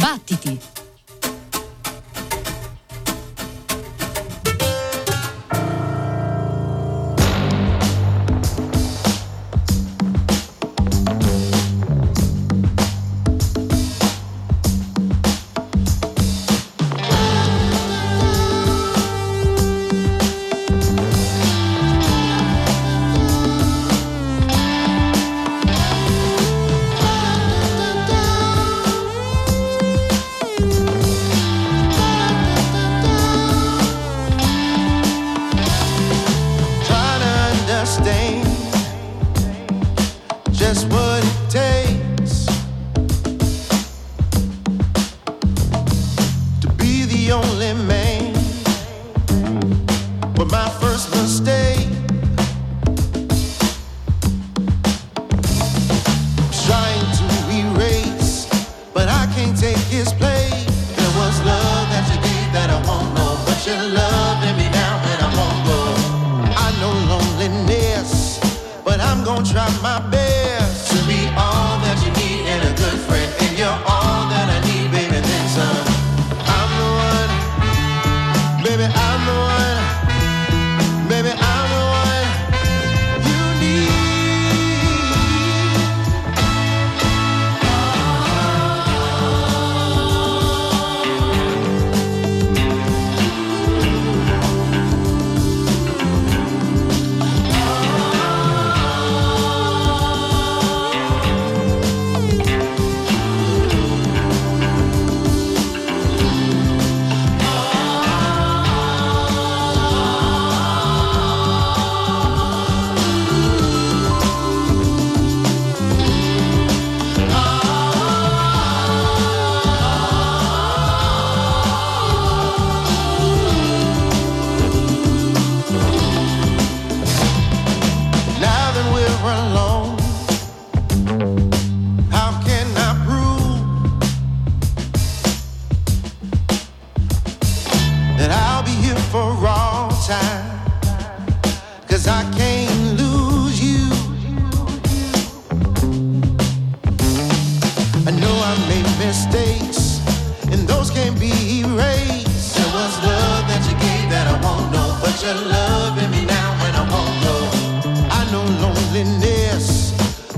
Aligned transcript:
Battiti! 0.00 0.79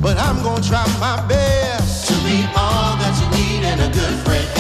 but 0.03 0.19
I'm 0.19 0.43
gonna 0.43 0.61
try 0.61 0.85
my 0.99 1.25
best 1.29 2.09
to 2.09 2.15
be 2.25 2.45
all 2.57 2.97
that 2.99 3.15
you 3.23 3.29
need 3.39 3.65
and 3.65 3.81
a 3.81 3.89
good 3.95 4.19
friend. 4.27 4.52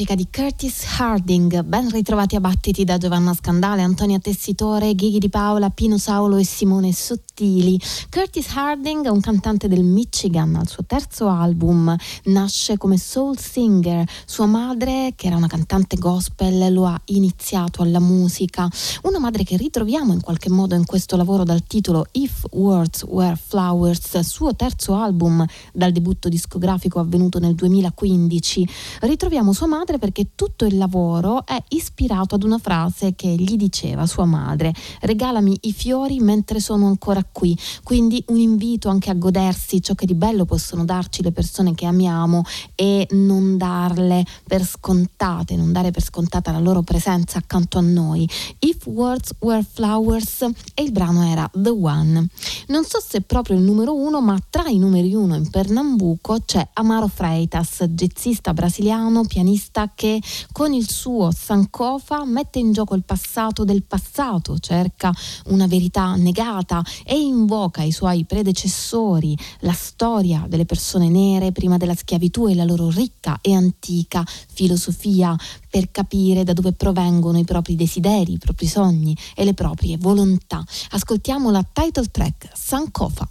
Musica 0.00 0.14
di 0.14 0.28
Curtis 0.30 0.82
Harding. 0.98 1.62
Ben 1.62 1.90
ritrovati 1.90 2.34
a 2.34 2.40
battiti 2.40 2.84
da 2.84 2.96
Giovanna 2.96 3.34
Scandale, 3.34 3.82
Antonia 3.82 4.18
Tessitore, 4.18 4.94
Ghighi 4.94 5.18
di 5.18 5.28
Paola, 5.28 5.68
Pino 5.68 5.98
Saulo 5.98 6.38
e 6.38 6.44
Simone 6.44 6.90
Sottili. 6.94 7.78
Curtis 8.08 8.48
Harding 8.54 9.04
è 9.04 9.08
un 9.10 9.20
cantante 9.20 9.68
del 9.68 9.84
Michigan. 9.84 10.54
Al 10.54 10.68
suo 10.68 10.84
terzo 10.86 11.28
album 11.28 11.94
nasce 12.24 12.78
come 12.78 12.96
soul 12.96 13.38
singer. 13.38 14.08
Sua 14.24 14.46
madre, 14.46 15.12
che 15.16 15.26
era 15.26 15.36
una 15.36 15.48
cantante 15.48 15.96
gospel, 15.96 16.72
lo 16.72 16.86
ha 16.86 16.98
iniziato 17.06 17.82
alla 17.82 18.00
musica. 18.00 18.70
Una 19.02 19.18
madre 19.18 19.44
che 19.44 19.58
ritroviamo 19.58 20.14
in 20.14 20.22
qualche 20.22 20.48
modo 20.48 20.74
in 20.74 20.86
questo 20.86 21.16
lavoro 21.16 21.44
dal 21.44 21.62
titolo 21.64 22.06
If 22.12 22.46
Words 22.52 23.02
Were 23.02 23.36
Flowers, 23.36 24.18
suo 24.20 24.56
terzo 24.56 24.94
album 24.94 25.44
dal 25.74 25.92
debutto 25.92 26.30
discografico 26.30 27.00
avvenuto 27.00 27.38
nel 27.38 27.54
2015. 27.54 28.68
Ritroviamo 29.00 29.52
sua 29.52 29.66
madre 29.66 29.88
perché 29.98 30.30
tutto 30.34 30.64
il 30.64 30.76
lavoro 30.76 31.44
è 31.46 31.62
ispirato 31.68 32.34
ad 32.34 32.42
una 32.42 32.58
frase 32.58 33.14
che 33.14 33.28
gli 33.28 33.56
diceva 33.56 34.06
sua 34.06 34.24
madre, 34.24 34.72
regalami 35.00 35.58
i 35.62 35.72
fiori 35.72 36.20
mentre 36.20 36.60
sono 36.60 36.86
ancora 36.86 37.24
qui, 37.30 37.56
quindi 37.82 38.22
un 38.28 38.38
invito 38.38 38.88
anche 38.88 39.10
a 39.10 39.14
godersi 39.14 39.82
ciò 39.82 39.94
che 39.94 40.06
di 40.06 40.14
bello 40.14 40.44
possono 40.44 40.84
darci 40.84 41.22
le 41.22 41.32
persone 41.32 41.74
che 41.74 41.86
amiamo 41.86 42.42
e 42.74 43.06
non 43.10 43.56
darle 43.56 44.24
per 44.46 44.64
scontate, 44.64 45.56
non 45.56 45.72
dare 45.72 45.90
per 45.90 46.02
scontata 46.02 46.52
la 46.52 46.58
loro 46.58 46.82
presenza 46.82 47.38
accanto 47.38 47.78
a 47.78 47.82
noi. 47.82 48.28
If 48.60 48.86
Words 48.86 49.32
Were 49.40 49.64
Flowers 49.68 50.42
e 50.74 50.82
il 50.82 50.92
brano 50.92 51.24
era 51.24 51.50
The 51.52 51.70
One. 51.70 52.28
Non 52.68 52.84
so 52.84 53.00
se 53.00 53.18
è 53.18 53.20
proprio 53.20 53.56
il 53.56 53.62
numero 53.62 53.94
uno, 53.94 54.20
ma 54.20 54.38
tra 54.48 54.68
i 54.68 54.78
numeri 54.78 55.14
uno 55.14 55.34
in 55.34 55.48
Pernambuco 55.50 56.38
c'è 56.44 56.66
Amaro 56.74 57.08
Freitas, 57.08 57.84
jazzista 57.88 58.52
brasiliano, 58.52 59.24
pianista 59.24 59.79
che 59.88 60.22
con 60.52 60.72
il 60.72 60.88
suo 60.88 61.30
Sankofa 61.30 62.24
mette 62.24 62.58
in 62.58 62.72
gioco 62.72 62.94
il 62.94 63.04
passato 63.04 63.64
del 63.64 63.82
passato, 63.82 64.58
cerca 64.58 65.12
una 65.46 65.66
verità 65.66 66.14
negata 66.16 66.82
e 67.04 67.18
invoca 67.18 67.82
i 67.82 67.92
suoi 67.92 68.24
predecessori, 68.24 69.36
la 69.60 69.72
storia 69.72 70.44
delle 70.48 70.66
persone 70.66 71.08
nere 71.08 71.52
prima 71.52 71.76
della 71.76 71.94
schiavitù 71.94 72.48
e 72.48 72.54
la 72.54 72.64
loro 72.64 72.90
ricca 72.90 73.38
e 73.40 73.54
antica 73.54 74.24
filosofia 74.24 75.36
per 75.68 75.90
capire 75.90 76.44
da 76.44 76.52
dove 76.52 76.72
provengono 76.72 77.38
i 77.38 77.44
propri 77.44 77.76
desideri, 77.76 78.32
i 78.32 78.38
propri 78.38 78.66
sogni 78.66 79.16
e 79.34 79.44
le 79.44 79.54
proprie 79.54 79.96
volontà. 79.96 80.64
Ascoltiamo 80.90 81.50
la 81.50 81.64
title 81.72 82.10
track 82.10 82.50
Sankofa. 82.54 83.28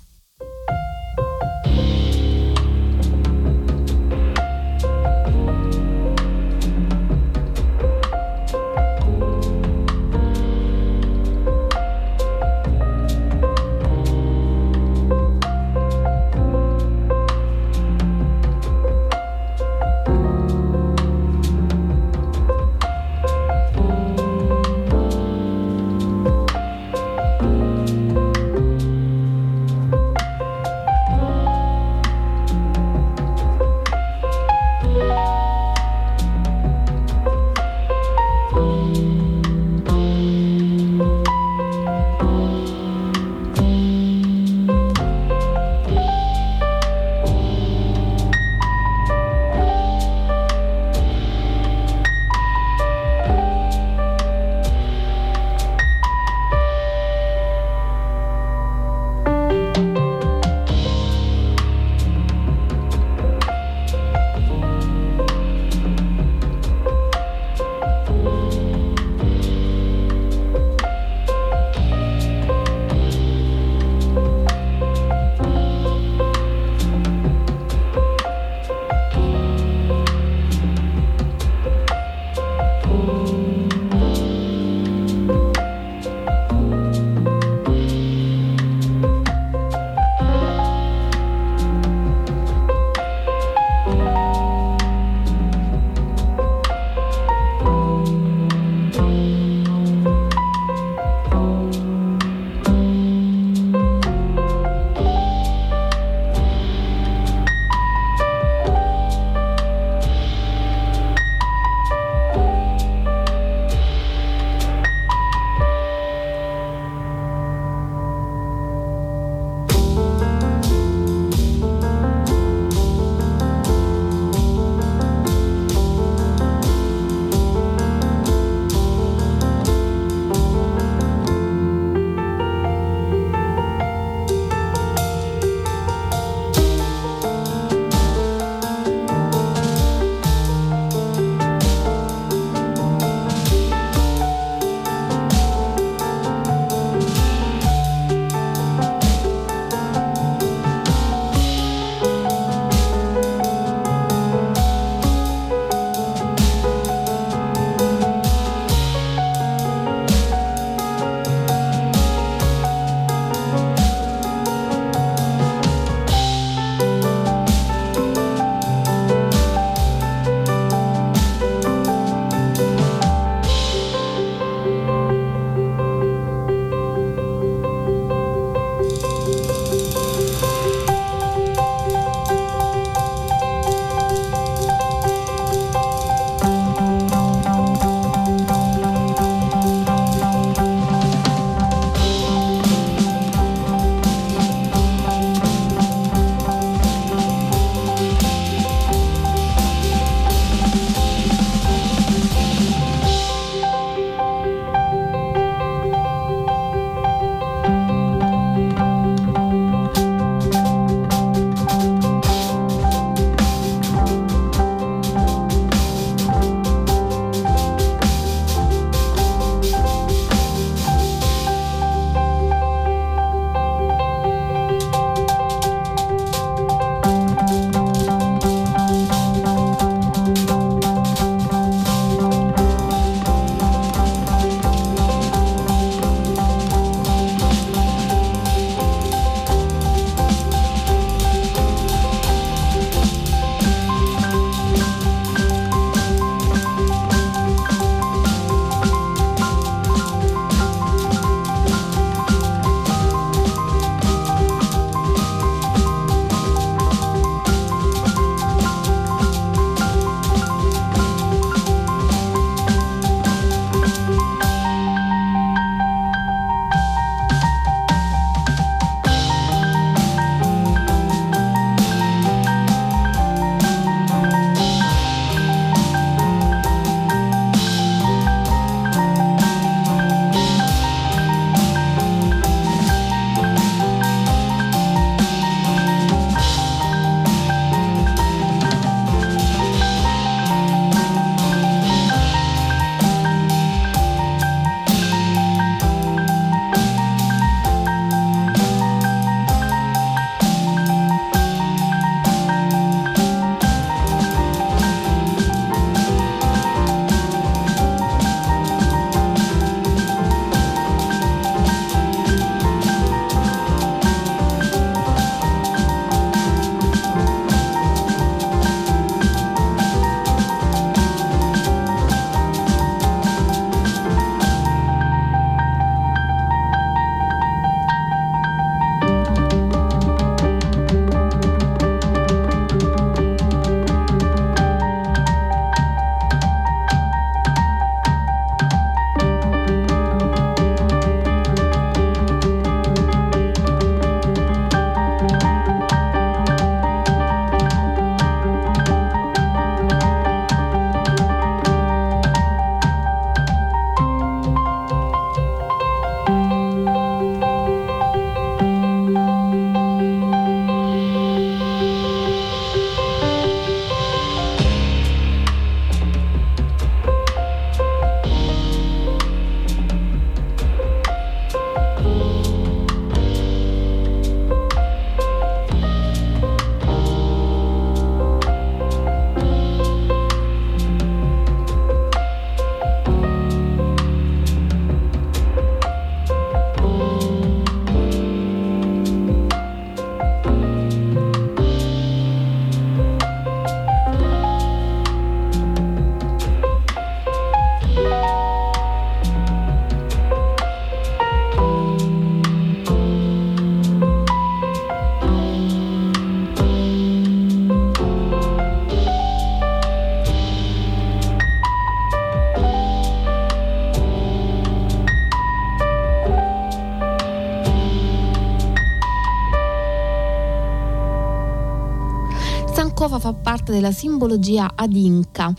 Parte 423.69 423.71
della 423.71 423.91
simbologia 423.91 424.71
adinca 424.75 425.53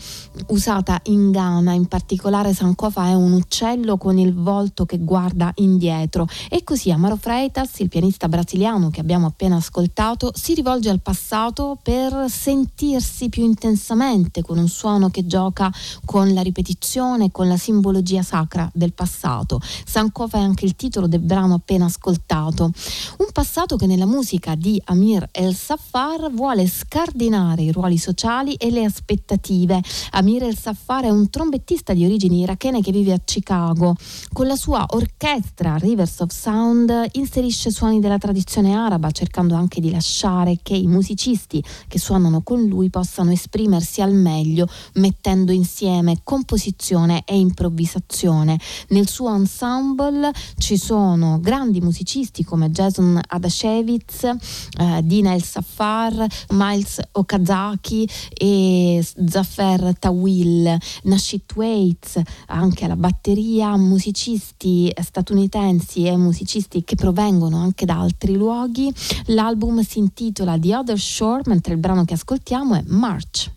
usata 0.51 0.99
in 1.05 1.31
Ghana, 1.31 1.73
in 1.73 1.87
particolare 1.87 2.53
Sankofa 2.53 3.07
è 3.07 3.13
un 3.13 3.31
uccello 3.31 3.97
con 3.97 4.17
il 4.17 4.33
volto 4.33 4.85
che 4.85 4.99
guarda 4.99 5.51
indietro 5.55 6.27
e 6.49 6.63
così 6.63 6.91
Amaro 6.91 7.15
Freitas, 7.15 7.79
il 7.79 7.87
pianista 7.87 8.27
brasiliano 8.27 8.89
che 8.89 8.99
abbiamo 8.99 9.27
appena 9.27 9.55
ascoltato, 9.55 10.31
si 10.35 10.53
rivolge 10.53 10.89
al 10.89 10.99
passato 10.99 11.77
per 11.81 12.25
sentirsi 12.27 13.29
più 13.29 13.43
intensamente 13.43 14.41
con 14.41 14.57
un 14.57 14.67
suono 14.67 15.09
che 15.09 15.25
gioca 15.25 15.71
con 16.05 16.33
la 16.33 16.41
ripetizione, 16.41 17.31
con 17.31 17.47
la 17.47 17.57
simbologia 17.57 18.21
sacra 18.21 18.69
del 18.73 18.93
passato. 18.93 19.61
Sankofa 19.85 20.37
è 20.37 20.41
anche 20.41 20.65
il 20.65 20.75
titolo 20.75 21.07
del 21.07 21.21
brano 21.21 21.55
appena 21.55 21.85
ascoltato. 21.85 22.65
Un 23.17 23.27
passato 23.31 23.77
che 23.77 23.85
nella 23.85 24.05
musica 24.05 24.55
di 24.55 24.81
Amir 24.85 25.29
El 25.31 25.55
Safar 25.55 26.29
vuole 26.31 26.67
scardinare 26.67 27.61
i 27.61 27.71
ruoli 27.71 27.97
sociali 27.97 28.53
e 28.55 28.69
le 28.69 28.83
aspettative. 28.83 29.81
Amir 30.11 30.40
El 30.45 30.57
Safar 30.57 31.05
è 31.05 31.09
un 31.09 31.29
trombettista 31.29 31.93
di 31.93 32.05
origini 32.05 32.39
irachene 32.41 32.81
che 32.81 32.91
vive 32.91 33.13
a 33.13 33.21
Chicago. 33.23 33.95
Con 34.33 34.47
la 34.47 34.55
sua 34.55 34.85
orchestra 34.89 35.75
Rivers 35.75 36.19
of 36.19 36.31
Sound 36.31 37.09
inserisce 37.13 37.71
suoni 37.71 37.99
della 37.99 38.17
tradizione 38.17 38.73
araba, 38.73 39.11
cercando 39.11 39.55
anche 39.55 39.79
di 39.79 39.91
lasciare 39.91 40.59
che 40.63 40.75
i 40.75 40.87
musicisti 40.87 41.63
che 41.87 41.99
suonano 41.99 42.41
con 42.41 42.65
lui 42.65 42.89
possano 42.89 43.31
esprimersi 43.31 44.01
al 44.01 44.13
meglio, 44.13 44.67
mettendo 44.93 45.51
insieme 45.51 46.19
composizione 46.23 47.23
e 47.25 47.37
improvvisazione. 47.37 48.59
Nel 48.89 49.07
suo 49.07 49.33
ensemble 49.35 50.31
ci 50.57 50.77
sono 50.77 51.39
grandi 51.39 51.81
musicisti 51.81 52.43
come 52.43 52.71
Jason 52.71 53.19
Adashevitz, 53.27 54.23
eh, 54.23 55.01
Dina 55.03 55.33
El 55.33 55.43
Safar, 55.43 56.25
Miles 56.49 56.99
Okazaki 57.11 58.07
e 58.33 59.05
Zafer 59.27 59.93
Tawil, 60.31 60.77
Nashit 61.03 61.53
Waits, 61.55 62.21
anche 62.47 62.85
alla 62.85 62.95
batteria, 62.95 63.75
musicisti 63.75 64.91
statunitensi 65.01 66.05
e 66.05 66.15
musicisti 66.15 66.83
che 66.83 66.95
provengono 66.95 67.57
anche 67.57 67.85
da 67.85 67.99
altri 67.99 68.35
luoghi. 68.35 68.91
L'album 69.25 69.81
si 69.81 69.99
intitola 69.99 70.57
The 70.57 70.75
Other 70.75 70.99
Shore, 70.99 71.41
mentre 71.45 71.73
il 71.73 71.79
brano 71.79 72.05
che 72.05 72.13
ascoltiamo 72.13 72.75
è 72.75 72.83
March. 72.87 73.51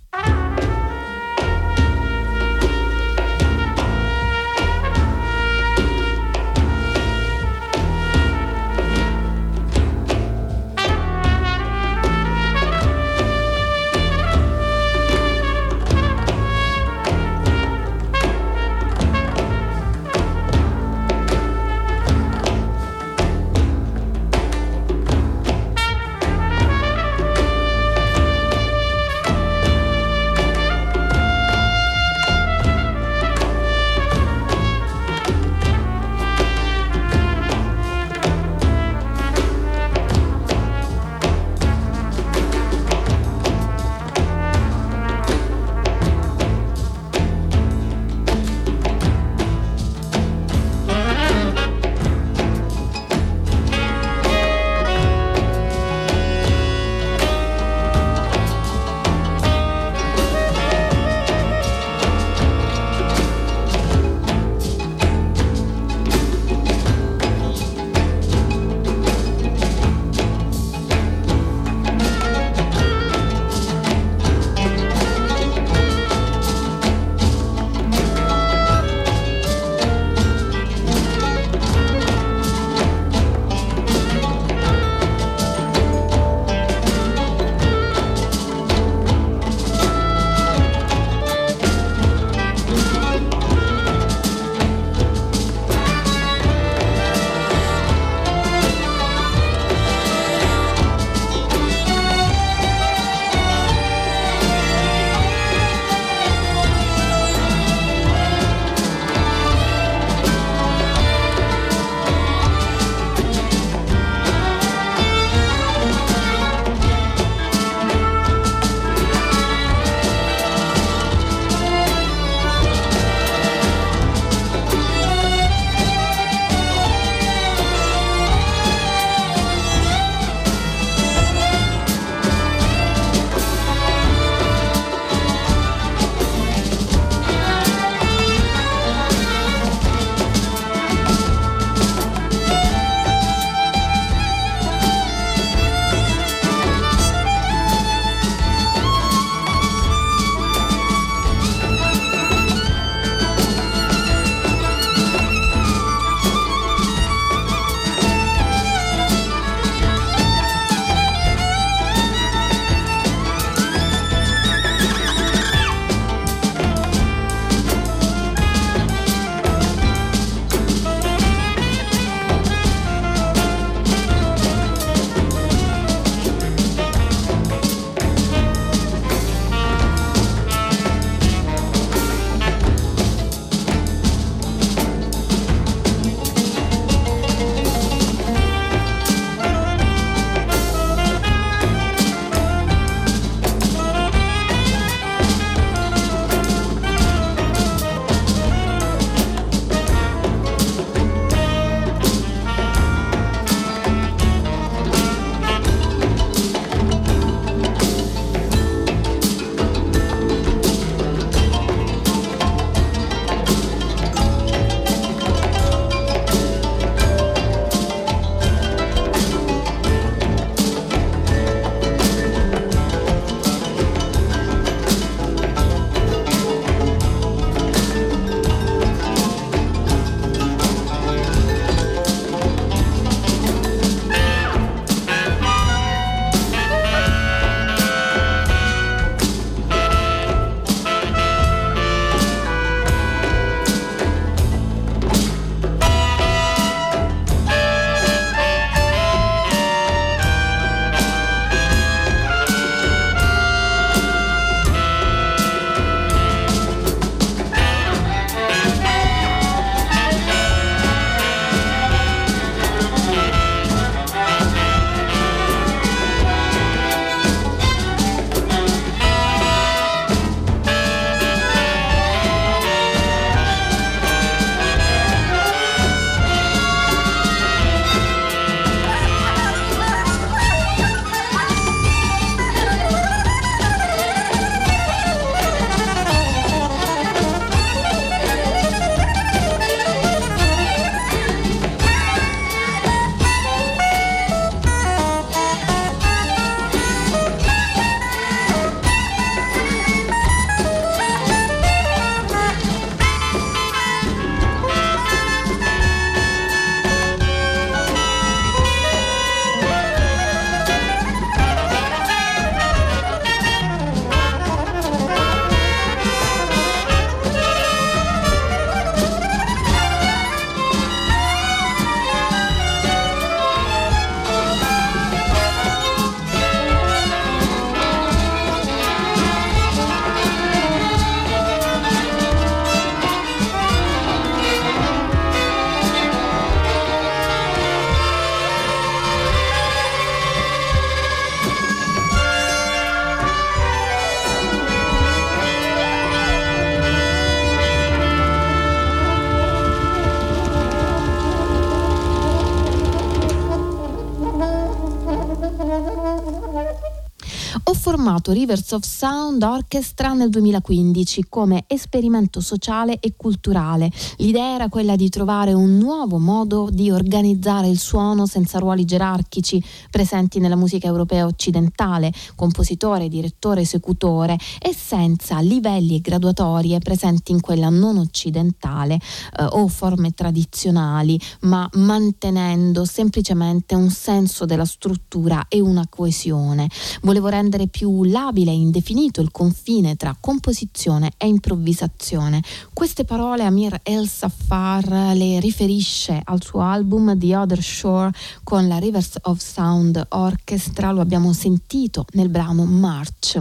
Formato 358.05 358.33
Rivers 358.33 358.71
of 358.73 358.85
Sound 358.85 359.43
Orchestra 359.43 360.13
nel 360.13 360.29
2015 360.29 361.25
come 361.31 361.65
esperimento 361.67 362.43
sociale 362.43 362.99
e 363.01 363.15
culturale. 363.17 363.91
L'idea 364.19 364.57
era 364.57 364.69
quella 364.69 364.95
di 364.95 365.09
trovare 365.09 365.55
un 365.55 365.79
nuovo 365.79 366.19
modo 366.19 366.69
di 366.71 366.91
organizzare 366.91 367.67
il 367.69 367.79
suono 367.79 368.27
senza 368.27 368.59
ruoli 368.59 368.85
gerarchici 368.85 369.65
presenti 369.91 370.39
nella 370.39 370.55
musica 370.55 370.87
europea 370.87 371.25
occidentale, 371.25 372.13
compositore, 372.35 373.09
direttore, 373.09 373.63
esecutore 373.63 374.37
e 374.61 374.75
senza 374.75 375.41
livelli 375.41 375.97
e 375.97 376.01
graduatorie 376.03 376.81
presenti 376.81 377.33
in 377.33 377.41
quella 377.41 377.71
non 377.71 377.97
occidentale 377.97 378.97
eh, 378.97 379.45
o 379.49 379.67
forme 379.69 380.13
tradizionali, 380.13 381.19
ma 381.43 381.67
mantenendo 381.73 382.85
semplicemente 382.85 383.75
un 383.75 383.89
senso 383.89 384.45
della 384.45 384.67
struttura 384.67 385.47
e 385.49 385.59
una 385.61 385.87
coesione. 385.89 386.69
Volevo 387.01 387.29
rendere 387.29 387.67
più 387.67 387.93
labile 388.03 388.51
e 388.51 388.55
indefinito 388.55 389.21
il 389.21 389.31
confine 389.31 389.95
tra 389.95 390.17
composizione 390.19 391.13
e 391.17 391.29
improvvisazione. 391.29 392.43
Queste 392.73 393.05
parole 393.05 393.45
Amir 393.45 393.79
El 393.85 394.09
Safar 394.09 395.15
le 395.15 395.39
riferisce 395.39 396.21
al 396.25 396.43
suo 396.43 396.61
album 396.61 397.17
The 397.17 397.37
Other 397.37 397.63
Shore 397.63 398.11
con 398.43 398.67
la 398.67 398.79
Rivers 398.79 399.13
of 399.23 399.41
Sound 399.41 400.05
Orchestra, 400.09 400.91
lo 400.91 401.01
abbiamo 401.01 401.33
sentito 401.33 402.07
nel 402.13 402.29
brano 402.29 402.65
March. 402.65 403.41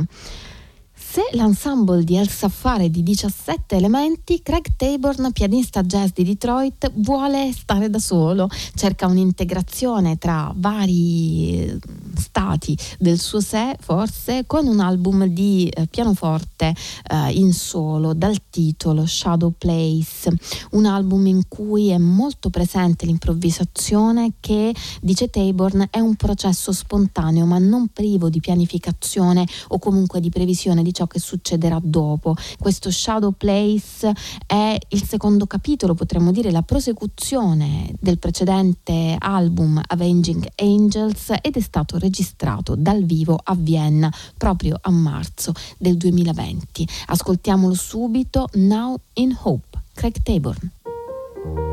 Se 1.13 1.21
l'ensemble 1.33 2.03
di 2.03 2.15
El 2.15 2.27
Safar 2.27 2.81
è 2.81 2.89
di 2.89 3.03
17 3.03 3.75
elementi, 3.75 4.41
Craig 4.41 4.65
Taborn, 4.75 5.31
pianista 5.31 5.83
jazz 5.83 6.09
di 6.11 6.23
Detroit, 6.23 6.91
vuole 6.95 7.51
stare 7.53 7.91
da 7.91 7.99
solo, 7.99 8.49
cerca 8.73 9.05
un'integrazione 9.05 10.17
tra 10.17 10.51
vari 10.55 11.79
stati 12.15 12.75
del 12.97 13.19
suo 13.19 13.41
sé, 13.41 13.75
forse, 13.79 14.45
con 14.47 14.65
un 14.65 14.79
album 14.79 15.25
di 15.25 15.67
eh, 15.67 15.85
pianoforte 15.85 16.73
eh, 17.07 17.31
in 17.33 17.53
solo 17.53 18.15
dal 18.15 18.37
titolo 18.49 19.05
Shadow 19.05 19.53
Place, 19.55 20.35
un 20.71 20.87
album 20.87 21.27
in 21.27 21.43
cui 21.47 21.89
è 21.89 21.99
molto 21.99 22.49
presente 22.49 23.05
l'improvvisazione 23.05 24.33
che, 24.39 24.73
dice 24.99 25.29
Taborn, 25.29 25.89
è 25.91 25.99
un 25.99 26.15
processo 26.15 26.71
spontaneo 26.71 27.45
ma 27.45 27.59
non 27.59 27.89
privo 27.89 28.29
di 28.29 28.39
pianificazione 28.39 29.45
o 29.67 29.77
comunque 29.77 30.19
di 30.19 30.31
previsione 30.31 30.81
di 30.81 30.91
ciò 30.91 31.01
ciò 31.03 31.07
che 31.07 31.19
succederà 31.19 31.79
dopo. 31.81 32.35
Questo 32.59 32.89
Shadow 32.91 33.31
Place 33.31 34.11
è 34.45 34.77
il 34.89 35.03
secondo 35.03 35.45
capitolo, 35.45 35.93
potremmo 35.93 36.31
dire 36.31 36.51
la 36.51 36.61
prosecuzione 36.61 37.93
del 37.99 38.19
precedente 38.19 39.15
album 39.17 39.81
Avenging 39.85 40.47
Angels 40.55 41.33
ed 41.41 41.55
è 41.55 41.61
stato 41.61 41.97
registrato 41.97 42.75
dal 42.75 43.03
vivo 43.03 43.39
a 43.41 43.55
Vienna 43.55 44.11
proprio 44.37 44.77
a 44.81 44.91
marzo 44.91 45.53
del 45.77 45.97
2020. 45.97 46.87
Ascoltiamolo 47.07 47.73
subito, 47.73 48.47
Now 48.53 48.97
in 49.13 49.37
Hope, 49.43 49.79
Craig 49.93 50.21
Taborn. 50.21 51.72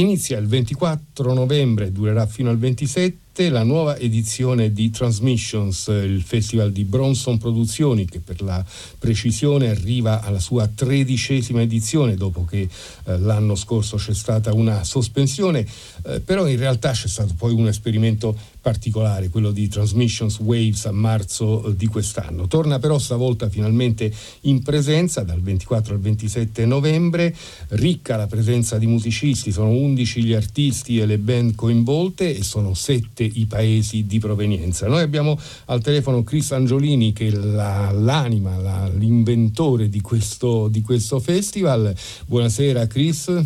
Inizia 0.00 0.38
il 0.38 0.46
24 0.46 1.34
novembre 1.34 1.86
e 1.86 1.92
durerà 1.92 2.24
fino 2.24 2.48
al 2.48 2.56
27 2.56 3.50
la 3.50 3.62
nuova 3.62 3.98
edizione 3.98 4.72
di 4.72 4.90
Transmissions, 4.90 5.88
il 5.88 6.22
festival 6.22 6.72
di 6.72 6.84
Bronson 6.84 7.36
Produzioni 7.36 8.06
che 8.06 8.18
per 8.18 8.40
la 8.40 8.64
precisione 8.98 9.68
arriva 9.68 10.22
alla 10.22 10.38
sua 10.38 10.66
tredicesima 10.66 11.60
edizione 11.60 12.16
dopo 12.16 12.46
che 12.46 12.62
eh, 13.04 13.18
l'anno 13.18 13.54
scorso 13.56 13.96
c'è 13.96 14.14
stata 14.14 14.54
una 14.54 14.84
sospensione, 14.84 15.66
eh, 16.06 16.20
però 16.20 16.46
in 16.46 16.56
realtà 16.56 16.92
c'è 16.92 17.08
stato 17.08 17.34
poi 17.36 17.52
un 17.52 17.68
esperimento 17.68 18.34
particolare, 18.60 19.28
quello 19.28 19.50
di 19.50 19.68
Transmissions 19.68 20.38
Waves 20.40 20.86
a 20.86 20.92
marzo 20.92 21.64
eh, 21.64 21.76
di 21.76 21.86
quest'anno. 21.86 22.46
Torna 22.46 22.78
però 22.78 22.98
stavolta 22.98 23.48
finalmente 23.48 24.12
in 24.42 24.62
presenza 24.62 25.22
dal 25.22 25.40
24 25.40 25.94
al 25.94 26.00
27 26.00 26.66
novembre, 26.66 27.34
ricca 27.68 28.16
la 28.16 28.26
presenza 28.26 28.78
di 28.78 28.86
musicisti, 28.86 29.52
sono 29.52 29.70
11 29.70 30.24
gli 30.24 30.32
artisti 30.32 30.98
e 30.98 31.06
le 31.06 31.18
band 31.18 31.54
coinvolte 31.54 32.36
e 32.36 32.42
sono 32.42 32.74
7 32.74 33.22
i 33.22 33.46
paesi 33.46 34.06
di 34.06 34.18
provenienza. 34.18 34.86
Noi 34.86 35.02
abbiamo 35.02 35.38
al 35.66 35.80
telefono 35.80 36.22
Chris 36.22 36.52
Angiolini 36.52 37.12
che 37.12 37.28
è 37.28 37.30
la, 37.30 37.90
l'anima, 37.90 38.56
la, 38.56 38.88
l'inventore 38.88 39.88
di 39.88 40.00
questo, 40.00 40.68
di 40.68 40.82
questo 40.82 41.18
festival. 41.20 41.94
Buonasera 42.26 42.86
Chris. 42.86 43.42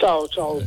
Ciao, 0.00 0.26
ciao. 0.28 0.58
Eh, 0.58 0.66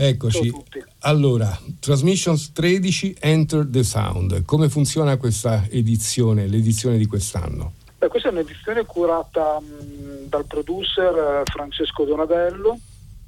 eccoci. 0.00 0.52
Allora, 1.00 1.48
Transmissions 1.78 2.52
13 2.52 3.16
Enter 3.20 3.66
the 3.68 3.82
Sound. 3.82 4.44
Come 4.44 4.68
funziona 4.68 5.16
questa 5.16 5.64
edizione, 5.68 6.46
l'edizione 6.46 6.96
di 6.96 7.06
quest'anno? 7.06 7.74
Beh, 7.98 8.08
questa 8.08 8.28
è 8.28 8.32
un'edizione 8.32 8.86
curata 8.86 9.60
mh, 9.60 10.28
dal 10.28 10.46
producer 10.46 11.14
eh, 11.14 11.42
Francesco 11.44 12.04
Donadello 12.04 12.78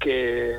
che 0.03 0.53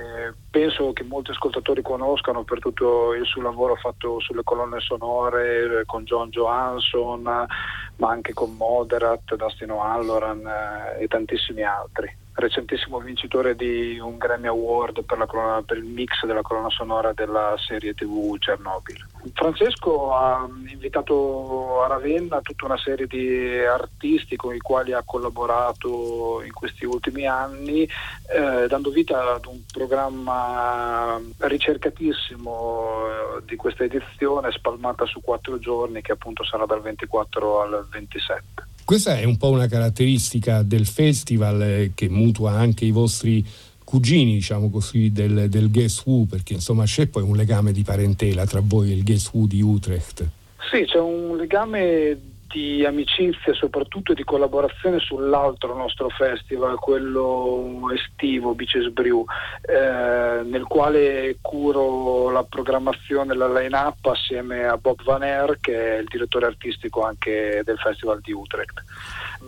penso 0.48 0.94
che 0.94 1.02
molti 1.02 1.32
ascoltatori 1.32 1.82
conoscano 1.82 2.44
per 2.44 2.60
tutto 2.60 3.12
il 3.12 3.26
suo 3.26 3.42
lavoro 3.42 3.74
fatto 3.74 4.18
sulle 4.18 4.42
colonne 4.42 4.80
sonore 4.80 5.80
eh, 5.80 5.84
con 5.84 6.04
John 6.04 6.30
Johansson, 6.30 7.20
ma 7.20 8.08
anche 8.08 8.32
con 8.32 8.54
Moderat, 8.56 9.34
Dustino 9.34 9.82
Halloran 9.82 10.46
eh, 10.46 11.02
e 11.02 11.08
tantissimi 11.08 11.62
altri 11.62 12.22
recentissimo 12.34 12.98
vincitore 12.98 13.54
di 13.54 13.98
un 13.98 14.16
Grammy 14.18 14.48
Award 14.48 15.04
per, 15.04 15.24
colonna, 15.26 15.62
per, 15.62 15.76
il 15.76 15.84
mix 15.84 16.24
della 16.24 16.42
colonna 16.42 16.70
sonora 16.70 17.12
della 17.12 17.54
serie 17.56 17.94
tv 17.94 18.36
Chernobyl. 18.38 19.06
Francesco 19.32 20.12
ha 20.14 20.46
invitato 20.66 21.82
a 21.82 21.86
Ravenna 21.86 22.40
tutta 22.40 22.64
una 22.66 22.76
serie 22.76 23.06
di 23.06 23.58
artisti 23.58 24.36
con 24.36 24.54
i 24.54 24.58
quali 24.58 24.92
ha 24.92 25.02
collaborato 25.04 26.42
in 26.44 26.52
questi 26.52 26.84
ultimi 26.84 27.26
anni, 27.26 27.82
eh, 27.82 28.66
dando 28.68 28.90
vita 28.90 29.34
ad 29.34 29.46
un 29.46 29.60
programma 29.72 31.20
ricercatissimo 31.38 33.06
eh, 33.38 33.42
di 33.44 33.56
questa 33.56 33.84
edizione 33.84 34.50
spalmata 34.50 35.06
su 35.06 35.20
quattro 35.20 35.58
giorni 35.58 36.02
che 36.02 36.12
appunto 36.12 36.44
sarà 36.44 36.66
dal 36.66 36.82
24 36.82 37.60
al 37.62 37.86
27. 37.90 38.72
Questa 38.84 39.16
è 39.16 39.24
un 39.24 39.38
po' 39.38 39.48
una 39.48 39.66
caratteristica 39.66 40.62
del 40.62 40.84
festival 40.84 41.62
eh, 41.62 41.92
che 41.94 42.10
mutua 42.10 42.52
anche 42.52 42.84
i 42.84 42.90
vostri 42.90 43.42
cugini, 43.82 44.34
diciamo 44.34 44.68
così, 44.68 45.10
del, 45.10 45.48
del 45.48 45.70
Guess 45.70 46.02
Who, 46.04 46.26
perché 46.28 46.52
insomma 46.52 46.84
c'è 46.84 47.06
poi 47.06 47.22
un 47.22 47.34
legame 47.34 47.72
di 47.72 47.82
parentela 47.82 48.44
tra 48.44 48.60
voi 48.62 48.90
e 48.90 48.94
il 48.94 49.02
Guess 49.02 49.30
Who 49.32 49.46
di 49.46 49.62
Utrecht. 49.62 50.28
Sì, 50.70 50.84
c'è 50.84 50.98
un 50.98 51.36
legame 51.36 52.18
di 52.54 52.84
amicizia 52.84 53.50
e 53.50 53.54
soprattutto 53.54 54.14
di 54.14 54.22
collaborazione 54.22 55.00
sull'altro 55.00 55.74
nostro 55.74 56.08
festival, 56.08 56.78
quello 56.78 57.90
estivo 57.92 58.54
Beaches 58.54 58.92
Brew, 58.92 59.24
eh, 59.62 60.42
nel 60.44 60.62
quale 60.62 61.38
curo 61.40 62.30
la 62.30 62.44
programmazione, 62.44 63.34
la 63.34 63.52
line-up 63.52 64.06
assieme 64.06 64.66
a 64.66 64.76
Bob 64.76 65.02
Van 65.02 65.22
Aer 65.22 65.58
che 65.60 65.96
è 65.96 65.98
il 65.98 66.06
direttore 66.06 66.46
artistico 66.46 67.02
anche 67.02 67.62
del 67.64 67.78
festival 67.78 68.20
di 68.20 68.30
Utrecht. 68.30 68.84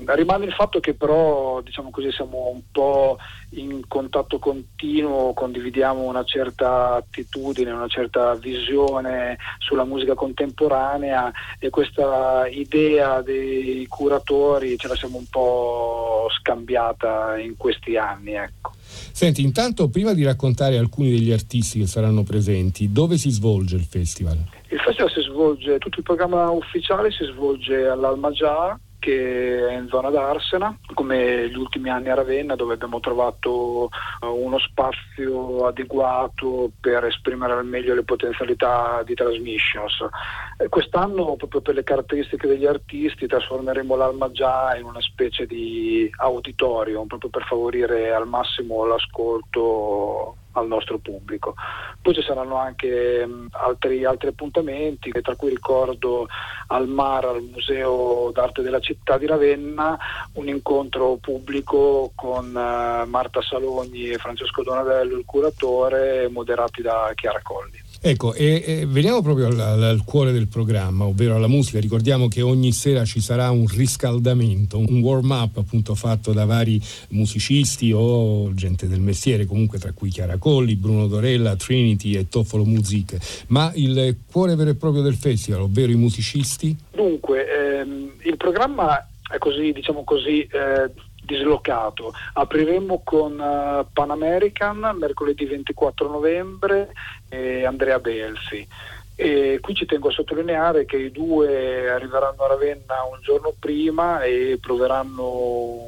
Rimane 0.04 0.44
il 0.44 0.52
fatto 0.52 0.78
che 0.80 0.94
però 0.94 1.60
diciamo 1.62 1.90
così, 1.90 2.12
siamo 2.12 2.50
un 2.52 2.62
po' 2.70 3.18
in 3.50 3.86
contatto 3.88 4.38
continuo, 4.38 5.32
condividiamo 5.32 6.02
una 6.02 6.24
certa 6.24 6.94
attitudine, 6.94 7.70
una 7.70 7.88
certa 7.88 8.34
visione 8.34 9.38
sulla 9.58 9.84
musica 9.84 10.14
contemporanea 10.14 11.32
e 11.58 11.70
questa 11.70 12.46
idea 12.48 13.22
dei 13.22 13.86
curatori 13.88 14.76
ce 14.76 14.88
la 14.88 14.94
siamo 14.94 15.16
un 15.16 15.26
po' 15.30 16.28
scambiata 16.38 17.38
in 17.38 17.56
questi 17.56 17.96
anni. 17.96 18.32
Ecco. 18.32 18.72
Senti, 18.78 19.42
intanto 19.42 19.88
prima 19.88 20.12
di 20.12 20.24
raccontare 20.24 20.76
alcuni 20.76 21.10
degli 21.10 21.32
artisti 21.32 21.80
che 21.80 21.86
saranno 21.86 22.22
presenti, 22.22 22.92
dove 22.92 23.16
si 23.16 23.30
svolge 23.30 23.76
il 23.76 23.84
festival? 23.84 24.38
Il 24.68 24.78
festival 24.78 25.10
si 25.10 25.22
svolge, 25.22 25.78
tutto 25.78 25.98
il 25.98 26.04
programma 26.04 26.50
ufficiale 26.50 27.10
si 27.10 27.24
svolge 27.24 27.86
all'Almagià 27.86 28.78
che 28.98 29.68
è 29.68 29.72
in 29.74 29.88
zona 29.88 30.10
d'Arsena, 30.10 30.76
come 30.94 31.48
gli 31.48 31.56
ultimi 31.56 31.90
anni 31.90 32.08
a 32.08 32.14
Ravenna, 32.14 32.56
dove 32.56 32.74
abbiamo 32.74 33.00
trovato 33.00 33.88
uh, 34.20 34.26
uno 34.26 34.58
spazio 34.58 35.66
adeguato 35.66 36.70
per 36.80 37.04
esprimere 37.04 37.52
al 37.52 37.66
meglio 37.66 37.94
le 37.94 38.04
potenzialità 38.04 39.02
di 39.04 39.14
Transmissions. 39.14 40.04
E 40.58 40.70
quest'anno, 40.70 41.36
proprio 41.36 41.60
per 41.60 41.74
le 41.74 41.82
caratteristiche 41.82 42.46
degli 42.46 42.64
artisti, 42.64 43.26
trasformeremo 43.26 43.94
l'Alma 43.94 44.30
già 44.30 44.74
in 44.76 44.84
una 44.84 45.02
specie 45.02 45.44
di 45.44 46.10
auditorium, 46.16 47.06
proprio 47.06 47.28
per 47.28 47.44
favorire 47.44 48.14
al 48.14 48.26
massimo 48.26 48.86
l'ascolto 48.86 50.36
al 50.52 50.66
nostro 50.66 50.96
pubblico. 50.96 51.54
Poi 52.00 52.14
ci 52.14 52.22
saranno 52.22 52.56
anche 52.56 53.26
mh, 53.26 53.48
altri, 53.50 54.04
altri, 54.04 54.28
appuntamenti, 54.28 55.10
tra 55.20 55.36
cui 55.36 55.50
ricordo 55.50 56.26
al 56.68 56.88
Mar, 56.88 57.26
al 57.26 57.42
Museo 57.42 58.30
d'Arte 58.32 58.62
della 58.62 58.80
città 58.80 59.18
di 59.18 59.26
Ravenna, 59.26 59.98
un 60.34 60.48
incontro 60.48 61.16
pubblico 61.16 62.12
con 62.14 62.46
uh, 62.46 63.06
Marta 63.06 63.42
Salogni 63.42 64.08
e 64.08 64.16
Francesco 64.16 64.62
Donadello, 64.62 65.18
il 65.18 65.24
curatore, 65.26 66.28
moderati 66.28 66.80
da 66.80 67.12
Chiara 67.14 67.40
Colli. 67.42 67.85
Ecco, 68.00 68.34
e, 68.34 68.62
e 68.64 68.86
veniamo 68.86 69.22
proprio 69.22 69.46
al, 69.46 69.58
al, 69.58 70.02
cuore 70.04 70.32
del 70.32 70.48
programma, 70.48 71.04
ovvero 71.04 71.34
alla 71.34 71.48
musica. 71.48 71.80
Ricordiamo 71.80 72.28
che 72.28 72.42
ogni 72.42 72.72
sera 72.72 73.04
ci 73.04 73.20
sarà 73.20 73.50
un 73.50 73.66
riscaldamento, 73.66 74.78
un 74.78 75.00
warm-up 75.00 75.58
appunto 75.58 75.94
fatto 75.94 76.32
da 76.32 76.44
vari 76.44 76.80
musicisti 77.10 77.92
o 77.92 78.52
gente 78.54 78.86
del 78.88 79.00
mestiere, 79.00 79.46
comunque 79.46 79.78
tra 79.78 79.92
cui 79.92 80.10
Chiara 80.10 80.36
Colli, 80.36 80.76
Bruno 80.76 81.06
Dorella, 81.06 81.56
Trinity 81.56 82.16
e 82.16 82.28
Toffolo 82.28 82.64
Music. 82.64 83.44
Ma 83.48 83.72
il 83.74 84.16
cuore 84.30 84.54
vero 84.54 84.70
e 84.70 84.74
proprio 84.74 85.02
del 85.02 85.14
festival, 85.14 85.62
ovvero 85.62 85.90
i 85.90 85.96
musicisti? 85.96 86.76
Dunque, 86.92 87.80
ehm, 87.80 88.10
il 88.22 88.36
programma 88.36 89.08
è 89.28 89.38
così, 89.38 89.72
diciamo 89.72 90.04
così, 90.04 90.42
eh, 90.42 90.90
dislocato. 91.26 92.12
Apriremo 92.34 93.02
con 93.04 93.32
uh, 93.32 93.84
Pan 93.92 94.10
American 94.10 94.96
mercoledì 94.98 95.44
24 95.44 96.08
novembre 96.08 96.92
e 97.28 97.64
Andrea 97.64 97.98
Belfi. 97.98 98.66
E 99.18 99.60
qui 99.62 99.74
ci 99.74 99.86
tengo 99.86 100.08
a 100.08 100.12
sottolineare 100.12 100.84
che 100.84 100.98
i 100.98 101.10
due 101.10 101.88
arriveranno 101.88 102.44
a 102.44 102.48
Ravenna 102.48 103.02
un 103.10 103.18
giorno 103.22 103.54
prima 103.58 104.22
e 104.22 104.58
proveranno 104.60 105.24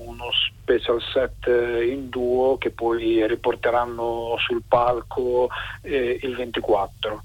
uno 0.06 0.30
special 0.32 0.98
set 1.02 1.46
in 1.46 2.08
duo 2.08 2.56
che 2.56 2.70
poi 2.70 3.26
riporteranno 3.26 4.36
sul 4.38 4.62
palco 4.66 5.48
eh, 5.82 6.18
il 6.22 6.36
24. 6.36 7.22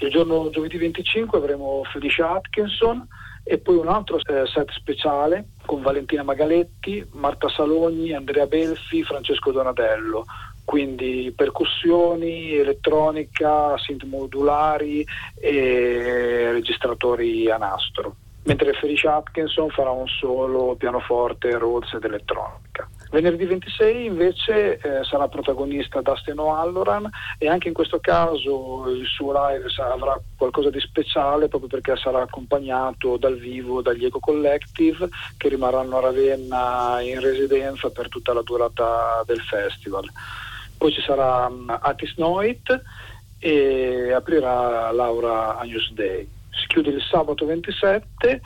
Il 0.00 0.10
giorno 0.10 0.50
giovedì 0.50 0.76
25 0.76 1.38
avremo 1.38 1.84
Felicia 1.84 2.32
Atkinson 2.32 3.06
e 3.42 3.56
poi 3.56 3.76
un 3.76 3.88
altro 3.88 4.18
eh, 4.18 4.46
set 4.46 4.70
speciale 4.72 5.46
con 5.64 5.80
Valentina 5.80 6.22
Magaletti, 6.22 7.04
Marta 7.12 7.48
Salogni, 7.48 8.12
Andrea 8.12 8.46
Belfi, 8.46 9.02
Francesco 9.04 9.52
Donatello 9.52 10.26
quindi 10.70 11.32
percussioni, 11.34 12.54
elettronica, 12.54 13.76
synth 13.76 14.04
modulari 14.04 15.04
e 15.34 16.52
registratori 16.52 17.50
a 17.50 17.56
nastro. 17.56 18.14
Mentre 18.44 18.72
Felicia 18.74 19.16
Atkinson 19.16 19.68
farà 19.70 19.90
un 19.90 20.06
solo 20.06 20.76
pianoforte, 20.76 21.58
Rhodes 21.58 21.92
ed 21.94 22.04
elettronica. 22.04 22.88
Venerdì 23.10 23.46
26 23.46 24.04
invece 24.04 24.78
eh, 24.78 25.02
sarà 25.02 25.26
protagonista 25.26 26.02
Dustin 26.02 26.38
O'Halloran 26.38 27.10
e 27.38 27.48
anche 27.48 27.66
in 27.66 27.74
questo 27.74 27.98
caso 27.98 28.88
il 28.90 29.04
suo 29.06 29.32
live 29.32 29.66
avrà 29.78 30.16
qualcosa 30.36 30.70
di 30.70 30.78
speciale 30.78 31.48
proprio 31.48 31.68
perché 31.68 31.96
sarà 31.96 32.22
accompagnato 32.22 33.16
dal 33.16 33.36
vivo 33.36 33.82
dagli 33.82 34.04
Eco 34.04 34.20
Collective 34.20 35.08
che 35.36 35.48
rimarranno 35.48 35.96
a 35.96 36.00
Ravenna 36.00 37.00
in 37.00 37.18
residenza 37.20 37.90
per 37.90 38.08
tutta 38.08 38.32
la 38.32 38.42
durata 38.42 39.24
del 39.26 39.40
festival. 39.40 40.04
Poi 40.80 40.92
ci 40.92 41.02
sarà 41.02 41.44
um, 41.44 41.66
Atis 41.68 42.14
Noit 42.16 42.82
e 43.38 44.12
aprirà 44.14 44.90
Laura 44.92 45.58
Agnus 45.58 45.92
Day. 45.92 46.26
Si 46.48 46.66
chiude 46.68 46.88
il 46.88 47.02
sabato 47.02 47.44
27 47.44 48.40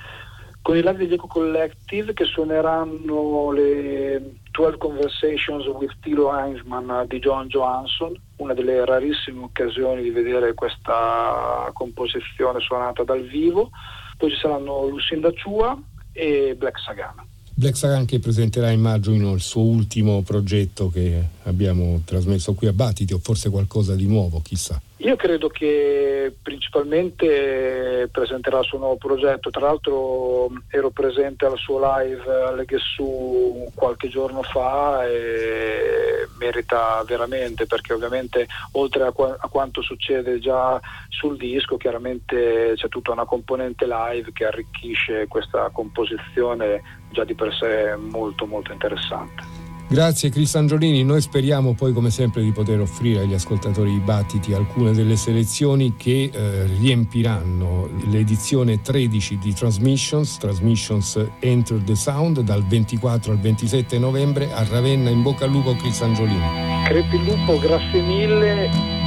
con 0.60 0.76
i 0.76 0.80
live 0.80 0.96
degli 0.96 1.12
Eco 1.12 1.28
Collective 1.28 2.12
che 2.12 2.24
suoneranno 2.24 3.52
le 3.52 4.34
12 4.50 4.78
Conversations 4.78 5.64
with 5.66 5.92
Tilo 6.00 6.36
Heinzman 6.36 7.04
di 7.06 7.20
John 7.20 7.46
Johansson, 7.46 8.20
una 8.38 8.52
delle 8.52 8.84
rarissime 8.84 9.44
occasioni 9.44 10.02
di 10.02 10.10
vedere 10.10 10.54
questa 10.54 11.70
composizione 11.72 12.58
suonata 12.58 13.04
dal 13.04 13.22
vivo. 13.22 13.70
Poi 14.16 14.30
ci 14.30 14.38
saranno 14.40 14.88
Lucinda 14.88 15.30
Chua 15.30 15.80
e 16.12 16.56
Black 16.56 16.80
Sagan. 16.80 17.33
Black 17.56 17.76
Sagan 17.76 18.04
che 18.04 18.18
presenterà 18.18 18.70
immagino 18.70 19.32
il 19.32 19.40
suo 19.40 19.62
ultimo 19.62 20.22
progetto 20.22 20.90
che 20.90 21.22
abbiamo 21.44 22.02
trasmesso 22.04 22.54
qui 22.54 22.66
a 22.66 22.72
Battiti 22.72 23.12
o 23.12 23.20
forse 23.22 23.48
qualcosa 23.48 23.94
di 23.94 24.06
nuovo, 24.06 24.40
chissà. 24.42 24.80
Io 24.98 25.16
credo 25.16 25.48
che 25.48 26.36
principalmente 26.40 28.08
presenterà 28.12 28.60
il 28.60 28.64
suo 28.64 28.78
nuovo 28.78 28.96
progetto, 28.96 29.50
tra 29.50 29.66
l'altro 29.66 30.48
ero 30.68 30.90
presente 30.90 31.46
al 31.46 31.58
suo 31.58 31.80
live 31.80 32.22
alle 32.44 32.64
Gesù 32.64 33.70
qualche 33.74 34.08
giorno 34.08 34.42
fa 34.42 35.04
e 35.04 36.28
merita 36.38 37.02
veramente 37.06 37.66
perché 37.66 37.92
ovviamente 37.92 38.46
oltre 38.72 39.04
a, 39.04 39.12
qua- 39.12 39.36
a, 39.38 39.48
quanto 39.48 39.82
succede 39.82 40.38
già 40.38 40.80
sul 41.08 41.36
disco 41.36 41.76
chiaramente 41.76 42.72
c'è 42.76 42.88
tutta 42.88 43.12
una 43.12 43.24
componente 43.24 43.86
live 43.86 44.32
che 44.32 44.46
arricchisce 44.46 45.26
questa 45.26 45.70
composizione 45.70 46.82
già 47.10 47.24
di 47.24 47.34
per 47.34 47.52
sé 47.52 47.96
molto 47.96 48.46
molto 48.46 48.72
interessante. 48.72 49.53
Grazie 49.86 50.30
Chris 50.30 50.54
Angiolini, 50.54 51.04
noi 51.04 51.20
speriamo 51.20 51.74
poi 51.74 51.92
come 51.92 52.10
sempre 52.10 52.42
di 52.42 52.52
poter 52.52 52.80
offrire 52.80 53.20
agli 53.20 53.34
ascoltatori 53.34 53.90
di 53.90 53.98
Battiti 53.98 54.54
alcune 54.54 54.92
delle 54.92 55.16
selezioni 55.16 55.94
che 55.96 56.30
eh, 56.32 56.66
riempiranno 56.80 57.88
l'edizione 58.06 58.80
13 58.80 59.38
di 59.38 59.52
Transmissions, 59.52 60.38
Transmissions 60.38 61.24
Enter 61.40 61.78
the 61.82 61.94
Sound 61.94 62.40
dal 62.40 62.64
24 62.64 63.32
al 63.32 63.38
27 63.38 63.98
novembre 63.98 64.52
a 64.52 64.64
Ravenna 64.64 65.10
in 65.10 65.22
bocca 65.22 65.44
al 65.44 65.50
lupo 65.50 65.76
Chris 65.76 66.00
Angiolini. 66.00 66.84
Crepi 66.86 67.22
lupo, 67.24 67.58
grazie 67.58 68.00
mille. 68.00 69.03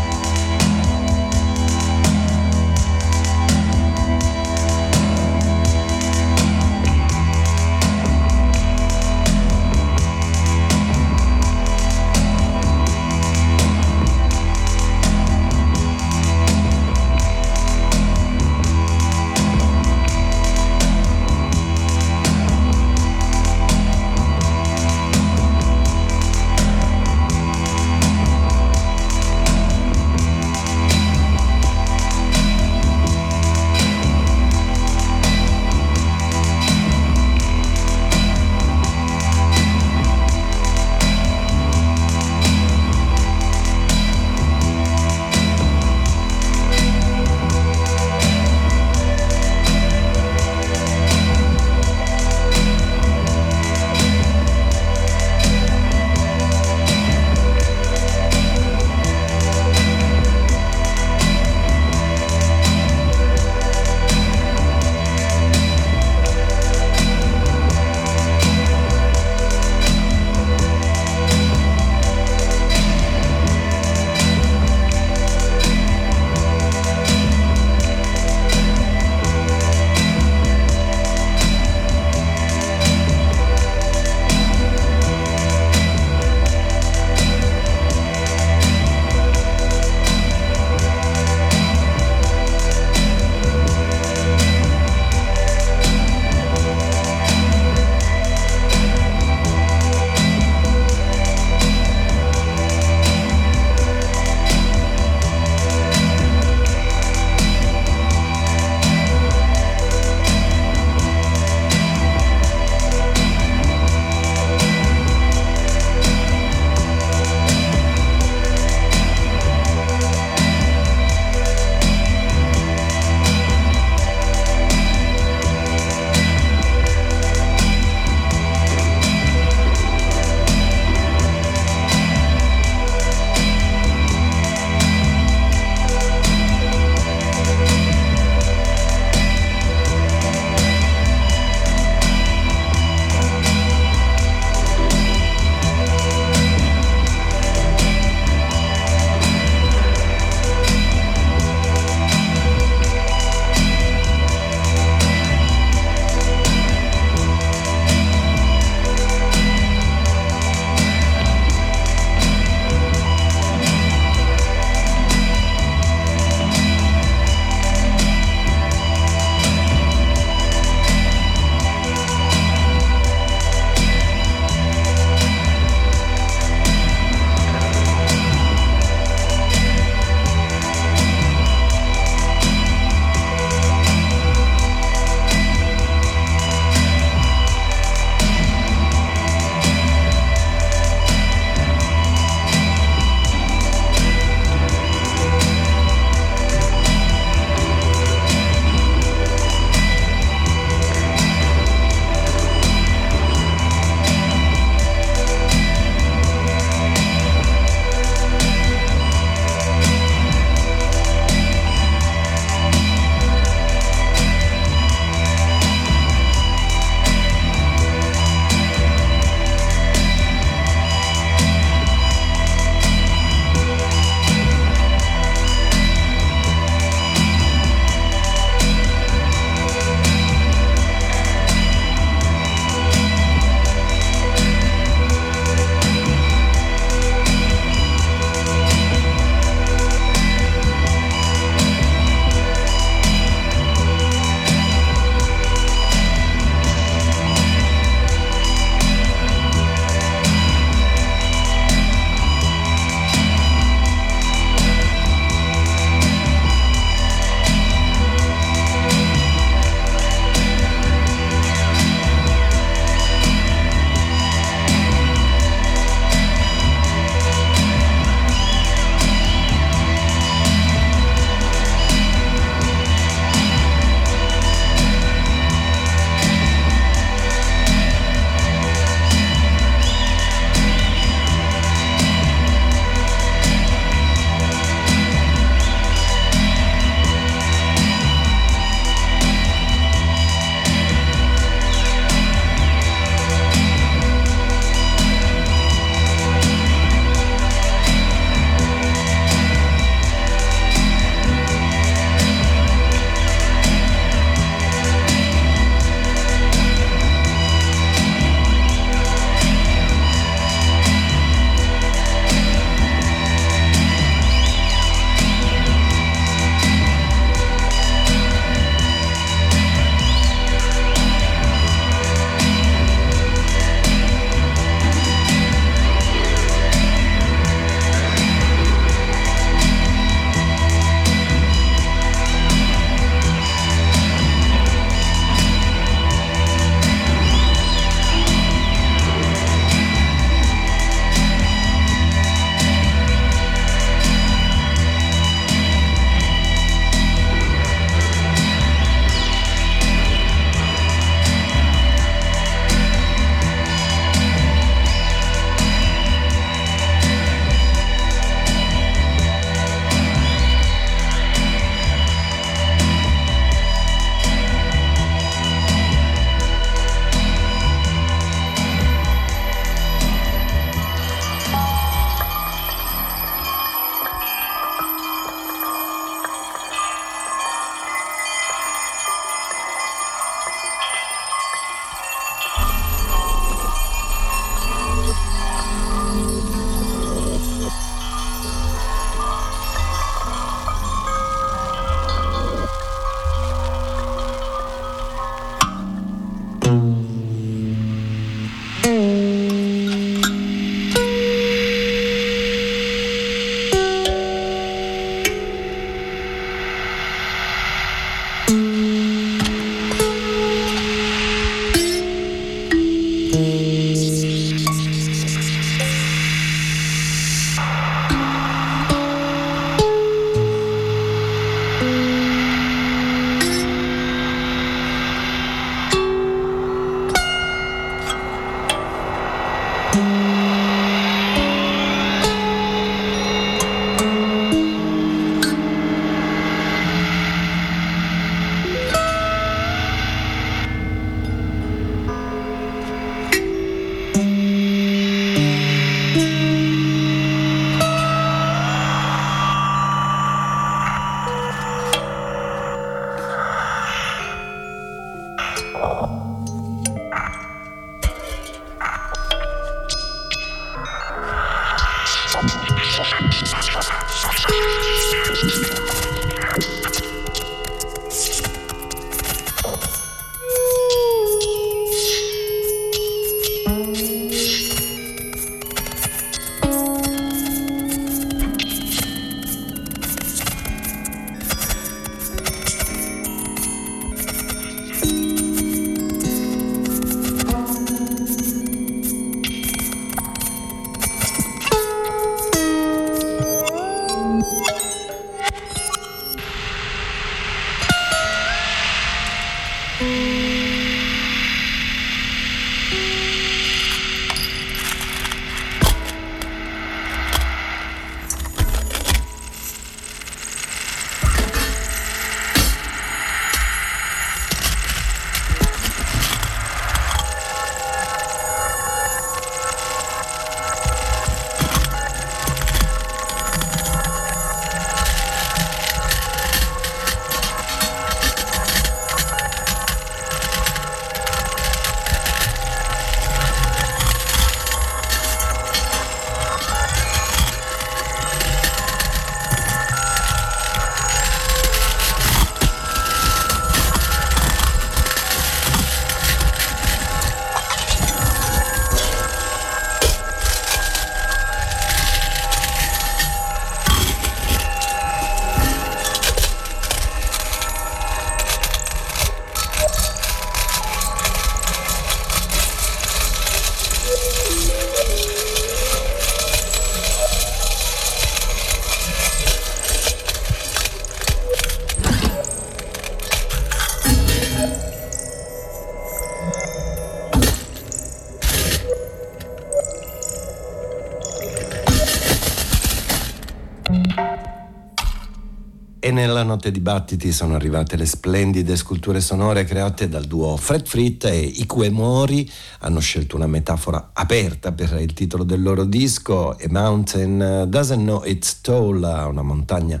Nella 586.14 586.44
notte 586.44 586.70
dibattiti 586.70 587.32
sono 587.32 587.56
arrivate 587.56 587.96
le 587.96 588.06
splendide 588.06 588.76
sculture 588.76 589.20
sonore 589.20 589.64
create 589.64 590.08
dal 590.08 590.24
duo 590.24 590.56
Fred 590.56 590.86
Fritt 590.86 591.24
e 591.24 591.36
Ikue 591.36 591.90
Mori. 591.90 592.48
Hanno 592.80 593.00
scelto 593.00 593.34
una 593.34 593.48
metafora 593.48 594.10
aperta 594.12 594.70
per 594.70 594.96
il 595.00 595.12
titolo 595.12 595.42
del 595.42 595.60
loro 595.60 595.84
disco, 595.84 596.50
A 596.52 596.66
Mountain 596.68 597.66
Doesn't 597.68 598.02
Know 598.02 598.22
It's 598.24 598.60
Tall, 598.60 599.02
una 599.02 599.42
montagna 599.42 600.00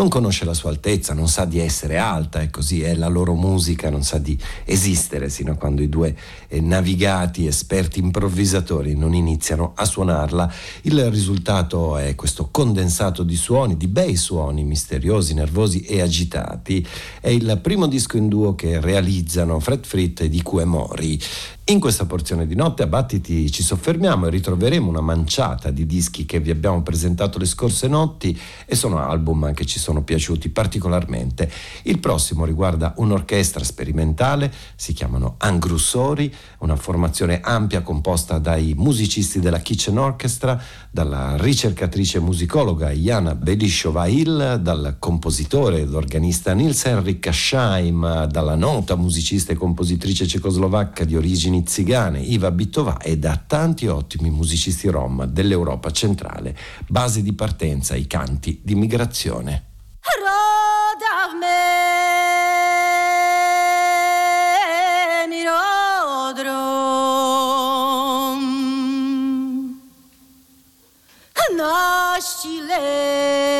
non 0.00 0.08
conosce 0.08 0.46
la 0.46 0.54
sua 0.54 0.70
altezza, 0.70 1.12
non 1.12 1.28
sa 1.28 1.44
di 1.44 1.58
essere 1.58 1.98
alta 1.98 2.40
e 2.40 2.48
così 2.48 2.80
è 2.80 2.94
la 2.94 3.08
loro 3.08 3.34
musica, 3.34 3.90
non 3.90 4.02
sa 4.02 4.16
di 4.16 4.38
esistere 4.64 5.28
sino 5.28 5.52
a 5.52 5.56
quando 5.56 5.82
i 5.82 5.90
due 5.90 6.16
eh, 6.48 6.58
navigati, 6.62 7.46
esperti 7.46 7.98
improvvisatori 7.98 8.96
non 8.96 9.12
iniziano 9.12 9.72
a 9.76 9.84
suonarla. 9.84 10.50
Il 10.82 11.10
risultato 11.10 11.98
è 11.98 12.14
questo 12.14 12.48
condensato 12.50 13.22
di 13.22 13.36
suoni, 13.36 13.76
di 13.76 13.88
bei 13.88 14.16
suoni 14.16 14.64
misteriosi, 14.64 15.34
nervosi 15.34 15.82
e 15.82 16.00
agitati. 16.00 16.86
È 17.20 17.28
il 17.28 17.58
primo 17.62 17.86
disco 17.86 18.16
in 18.16 18.28
duo 18.28 18.54
che 18.54 18.80
realizzano 18.80 19.60
Fred 19.60 19.84
Fritt 19.84 20.22
e 20.22 20.30
di 20.30 20.42
Mori. 20.64 21.20
In 21.70 21.78
questa 21.78 22.04
porzione 22.04 22.48
di 22.48 22.56
notte 22.56 22.82
a 22.82 22.88
Battiti 22.88 23.48
ci 23.48 23.62
soffermiamo 23.62 24.26
e 24.26 24.30
ritroveremo 24.30 24.88
una 24.88 25.00
manciata 25.00 25.70
di 25.70 25.86
dischi 25.86 26.26
che 26.26 26.40
vi 26.40 26.50
abbiamo 26.50 26.82
presentato 26.82 27.38
le 27.38 27.44
scorse 27.44 27.86
notti 27.86 28.36
e 28.66 28.74
sono 28.74 28.98
album 28.98 29.54
che 29.54 29.64
ci 29.64 29.78
sono 29.78 30.02
piaciuti 30.02 30.48
particolarmente. 30.48 31.48
Il 31.84 32.00
prossimo 32.00 32.44
riguarda 32.44 32.94
un'orchestra 32.96 33.62
sperimentale, 33.62 34.52
si 34.74 34.92
chiamano 34.92 35.36
Angrussori, 35.38 36.34
una 36.58 36.74
formazione 36.74 37.38
ampia 37.40 37.82
composta 37.82 38.38
dai 38.38 38.74
musicisti 38.76 39.38
della 39.38 39.60
Kitchen 39.60 39.96
Orchestra, 39.96 40.60
dalla 40.90 41.36
ricercatrice 41.36 42.18
musicologa 42.18 42.90
Jana 42.90 43.36
Belishovail, 43.36 44.58
dal 44.60 44.96
compositore 44.98 45.82
e 45.82 45.84
l'organista 45.84 46.52
Nils 46.52 46.84
Henrik 46.84 47.32
Scheim, 47.32 48.24
dalla 48.24 48.56
nota 48.56 48.96
musicista 48.96 49.52
e 49.52 49.54
compositrice 49.54 50.26
cecoslovacca 50.26 51.04
di 51.04 51.14
origini 51.14 51.58
zigane, 51.66 52.20
Iva 52.20 52.50
Bittovà 52.50 52.98
e 52.98 53.18
da 53.18 53.36
tanti 53.36 53.86
ottimi 53.86 54.30
musicisti 54.30 54.88
rom 54.88 55.24
dell'Europa 55.24 55.90
centrale, 55.90 56.56
base 56.86 57.22
di 57.22 57.32
partenza 57.32 57.94
ai 57.94 58.06
canti 58.06 58.60
di 58.62 58.74
migrazione. 58.74 59.64
Nasciles, 72.20 73.59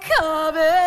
coming. 0.00 0.79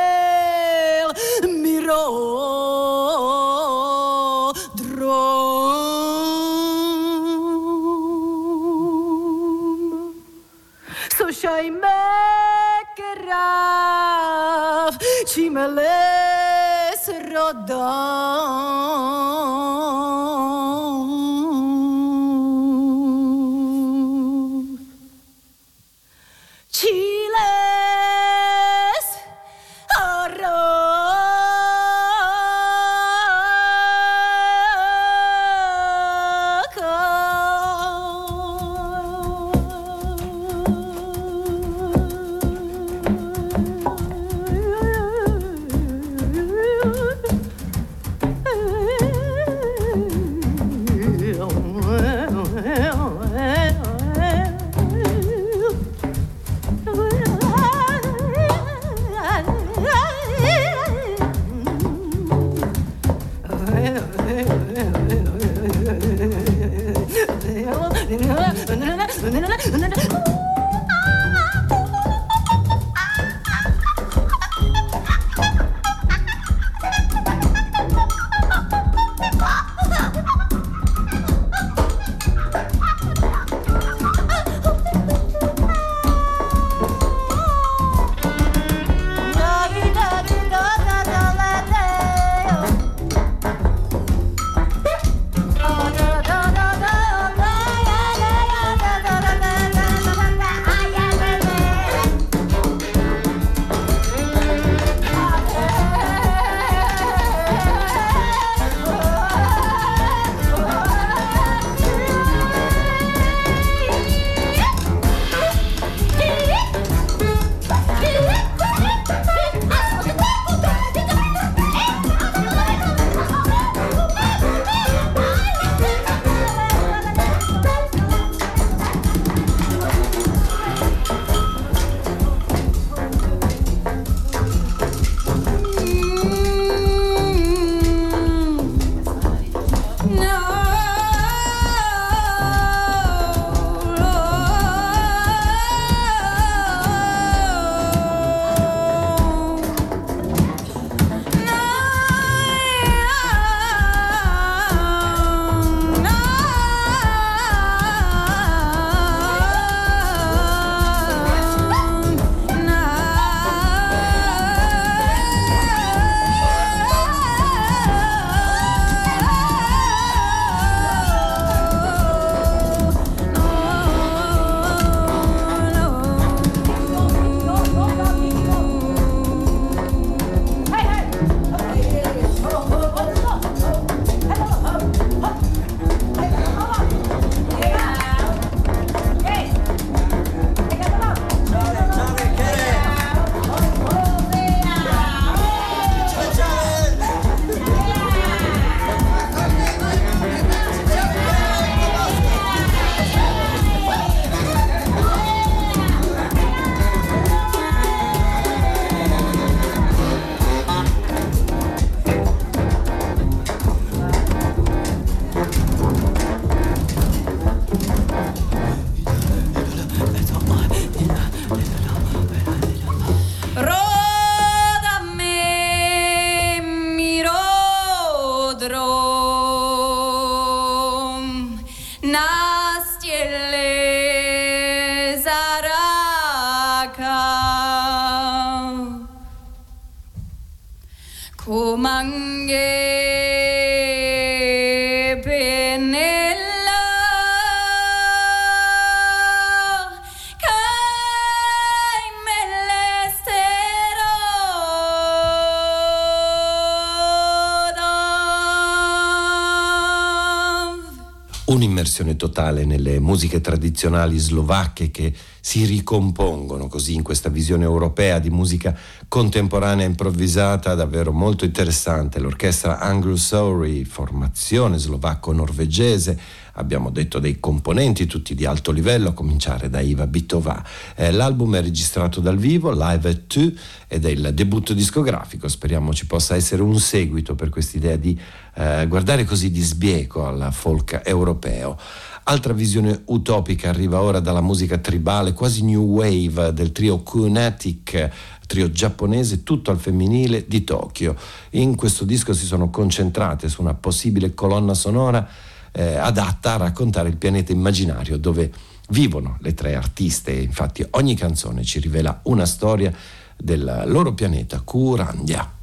Un'immersione 261.94 262.16
totale 262.16 262.66
nelle 262.66 263.00
musiche 263.00 263.39
tradizionali 263.39 264.18
slovacche 264.18 264.89
che 264.89 265.14
si 265.46 265.66
ricompongono 265.66 266.68
così 266.70 266.96
in 266.96 267.04
questa 267.04 267.28
visione 267.28 267.66
europea 267.66 268.18
di 268.20 268.30
musica 268.30 268.74
contemporanea 269.10 269.86
improvvisata 269.86 270.74
davvero 270.74 271.12
molto 271.12 271.44
interessante. 271.44 272.20
L'orchestra 272.20 272.80
Anglo-Sauri, 272.80 273.84
formazione 273.84 274.78
slovacco-norvegese, 274.78 276.18
abbiamo 276.54 276.89
detto 276.91 277.20
dei 277.20 277.41
componenti 277.41 278.06
tutti 278.06 278.36
di 278.36 278.46
alto 278.46 278.72
livello, 278.72 279.10
a 279.10 279.14
cominciare 279.14 279.70
da 279.70 279.82
Iva 279.82 280.08
Bitovà. 280.08 280.64
Eh, 280.96 281.12
l'album 281.12 281.58
è 281.58 281.62
registrato 281.62 282.22
dal 282.22 282.38
vivo, 282.38 282.72
Live 282.72 283.10
at 283.10 283.28
Two, 283.28 283.52
ed 283.89 284.06
è 284.06 284.10
il 284.10 284.32
debutto 284.34 284.74
discografico. 284.74 285.50
Speriamo 285.50 285.94
ci 285.94 286.08
possa 286.08 286.36
essere 286.36 286.62
un 286.62 286.80
seguito 286.80 287.36
per 287.36 287.50
quest'idea 287.50 287.98
di 287.98 288.18
eh, 288.56 288.86
guardare 288.88 289.26
così 289.26 289.52
di 289.52 289.62
sbieco 289.62 290.26
al 290.26 290.54
folk 290.54 291.02
europeo. 291.04 291.78
Altra 292.26 292.54
visione 292.54 293.02
utopica 293.06 293.68
arriva 293.68 294.00
ora 294.02 294.22
dalla 294.22 294.40
musica 294.40 294.78
tribale, 294.78 295.34
quasi 295.34 295.62
new 295.62 295.84
wave 295.84 296.54
del 296.54 296.72
trio 296.72 297.00
Kunatic, 297.00 298.10
trio 298.48 298.72
giapponese 298.72 299.44
tutto 299.44 299.72
al 299.72 299.78
femminile 299.78 300.46
di 300.48 300.64
Tokyo. 300.64 301.18
In 301.52 301.76
questo 301.76 302.06
disco 302.06 302.32
si 302.32 302.46
sono 302.46 302.70
concentrate 302.70 303.50
su 303.50 303.62
una 303.62 303.74
possibile 303.74 304.34
colonna 304.34 304.74
sonora 304.74 305.28
eh, 305.74 305.96
adatta 305.96 306.54
a 306.54 306.58
raccontare 306.58 307.10
il 307.10 307.18
pianeta 307.18 307.52
immaginario 307.52 308.18
dove 308.18 308.52
vivono 308.88 309.38
le 309.42 309.54
tre 309.54 309.76
artiste. 309.76 310.32
Infatti 310.32 310.86
ogni 310.92 311.16
canzone 311.16 311.66
ci 311.66 311.80
rivela 311.80 312.22
una 312.24 312.46
storia 312.46 312.94
del 313.36 313.84
loro 313.88 314.14
pianeta, 314.14 314.62
Kurandia. 314.62 315.62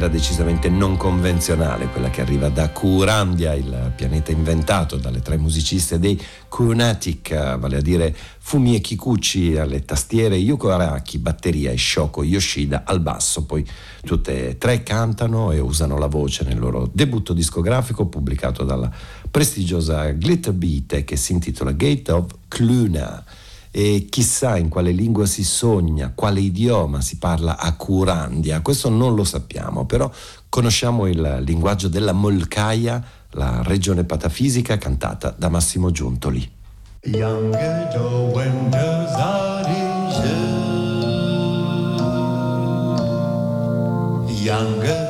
Atmosfera 0.00 0.08
decisamente 0.08 0.68
non 0.70 0.96
convenzionale, 0.96 1.88
quella 1.88 2.08
che 2.08 2.22
arriva 2.22 2.48
da 2.48 2.70
Kurandia, 2.70 3.52
il 3.52 3.92
pianeta 3.94 4.30
inventato 4.30 4.96
dalle 4.96 5.20
tre 5.20 5.36
musiciste 5.36 5.98
dei 5.98 6.20
Kunatic, 6.48 7.58
vale 7.58 7.76
a 7.76 7.80
dire 7.80 8.14
Fumie 8.38 8.80
Kikuchi 8.80 9.56
alle 9.56 9.84
tastiere, 9.84 10.36
Yuko 10.36 10.70
Araki, 10.70 11.18
batteria 11.18 11.70
e 11.70 11.76
Shoko 11.76 12.24
Yoshida 12.24 12.84
al 12.84 13.00
basso. 13.00 13.44
Poi 13.44 13.66
tutte 14.02 14.50
e 14.50 14.58
tre 14.58 14.82
cantano 14.82 15.52
e 15.52 15.58
usano 15.58 15.98
la 15.98 16.06
voce 16.06 16.44
nel 16.44 16.58
loro 16.58 16.88
debutto 16.92 17.32
discografico 17.32 18.06
pubblicato 18.06 18.64
dalla 18.64 18.90
prestigiosa 19.30 20.10
Glitter 20.12 20.54
Beat 20.54 21.04
che 21.04 21.16
si 21.16 21.32
intitola 21.32 21.72
Gate 21.72 22.12
of 22.12 22.26
Cluna 22.48 23.22
e 23.70 24.06
chissà 24.10 24.56
in 24.56 24.68
quale 24.68 24.90
lingua 24.90 25.26
si 25.26 25.44
sogna, 25.44 26.12
quale 26.14 26.40
idioma 26.40 27.00
si 27.00 27.18
parla 27.18 27.56
a 27.58 27.74
Curandia, 27.74 28.60
questo 28.62 28.88
non 28.88 29.14
lo 29.14 29.24
sappiamo, 29.24 29.86
però 29.86 30.10
conosciamo 30.48 31.06
il 31.06 31.42
linguaggio 31.44 31.88
della 31.88 32.12
Molcaia, 32.12 33.02
la 33.32 33.62
regione 33.62 34.04
patafisica 34.04 34.76
cantata 34.76 35.34
da 35.36 35.48
Massimo 35.48 35.90
Giuntoli. 35.90 36.58
Younger 44.42 45.09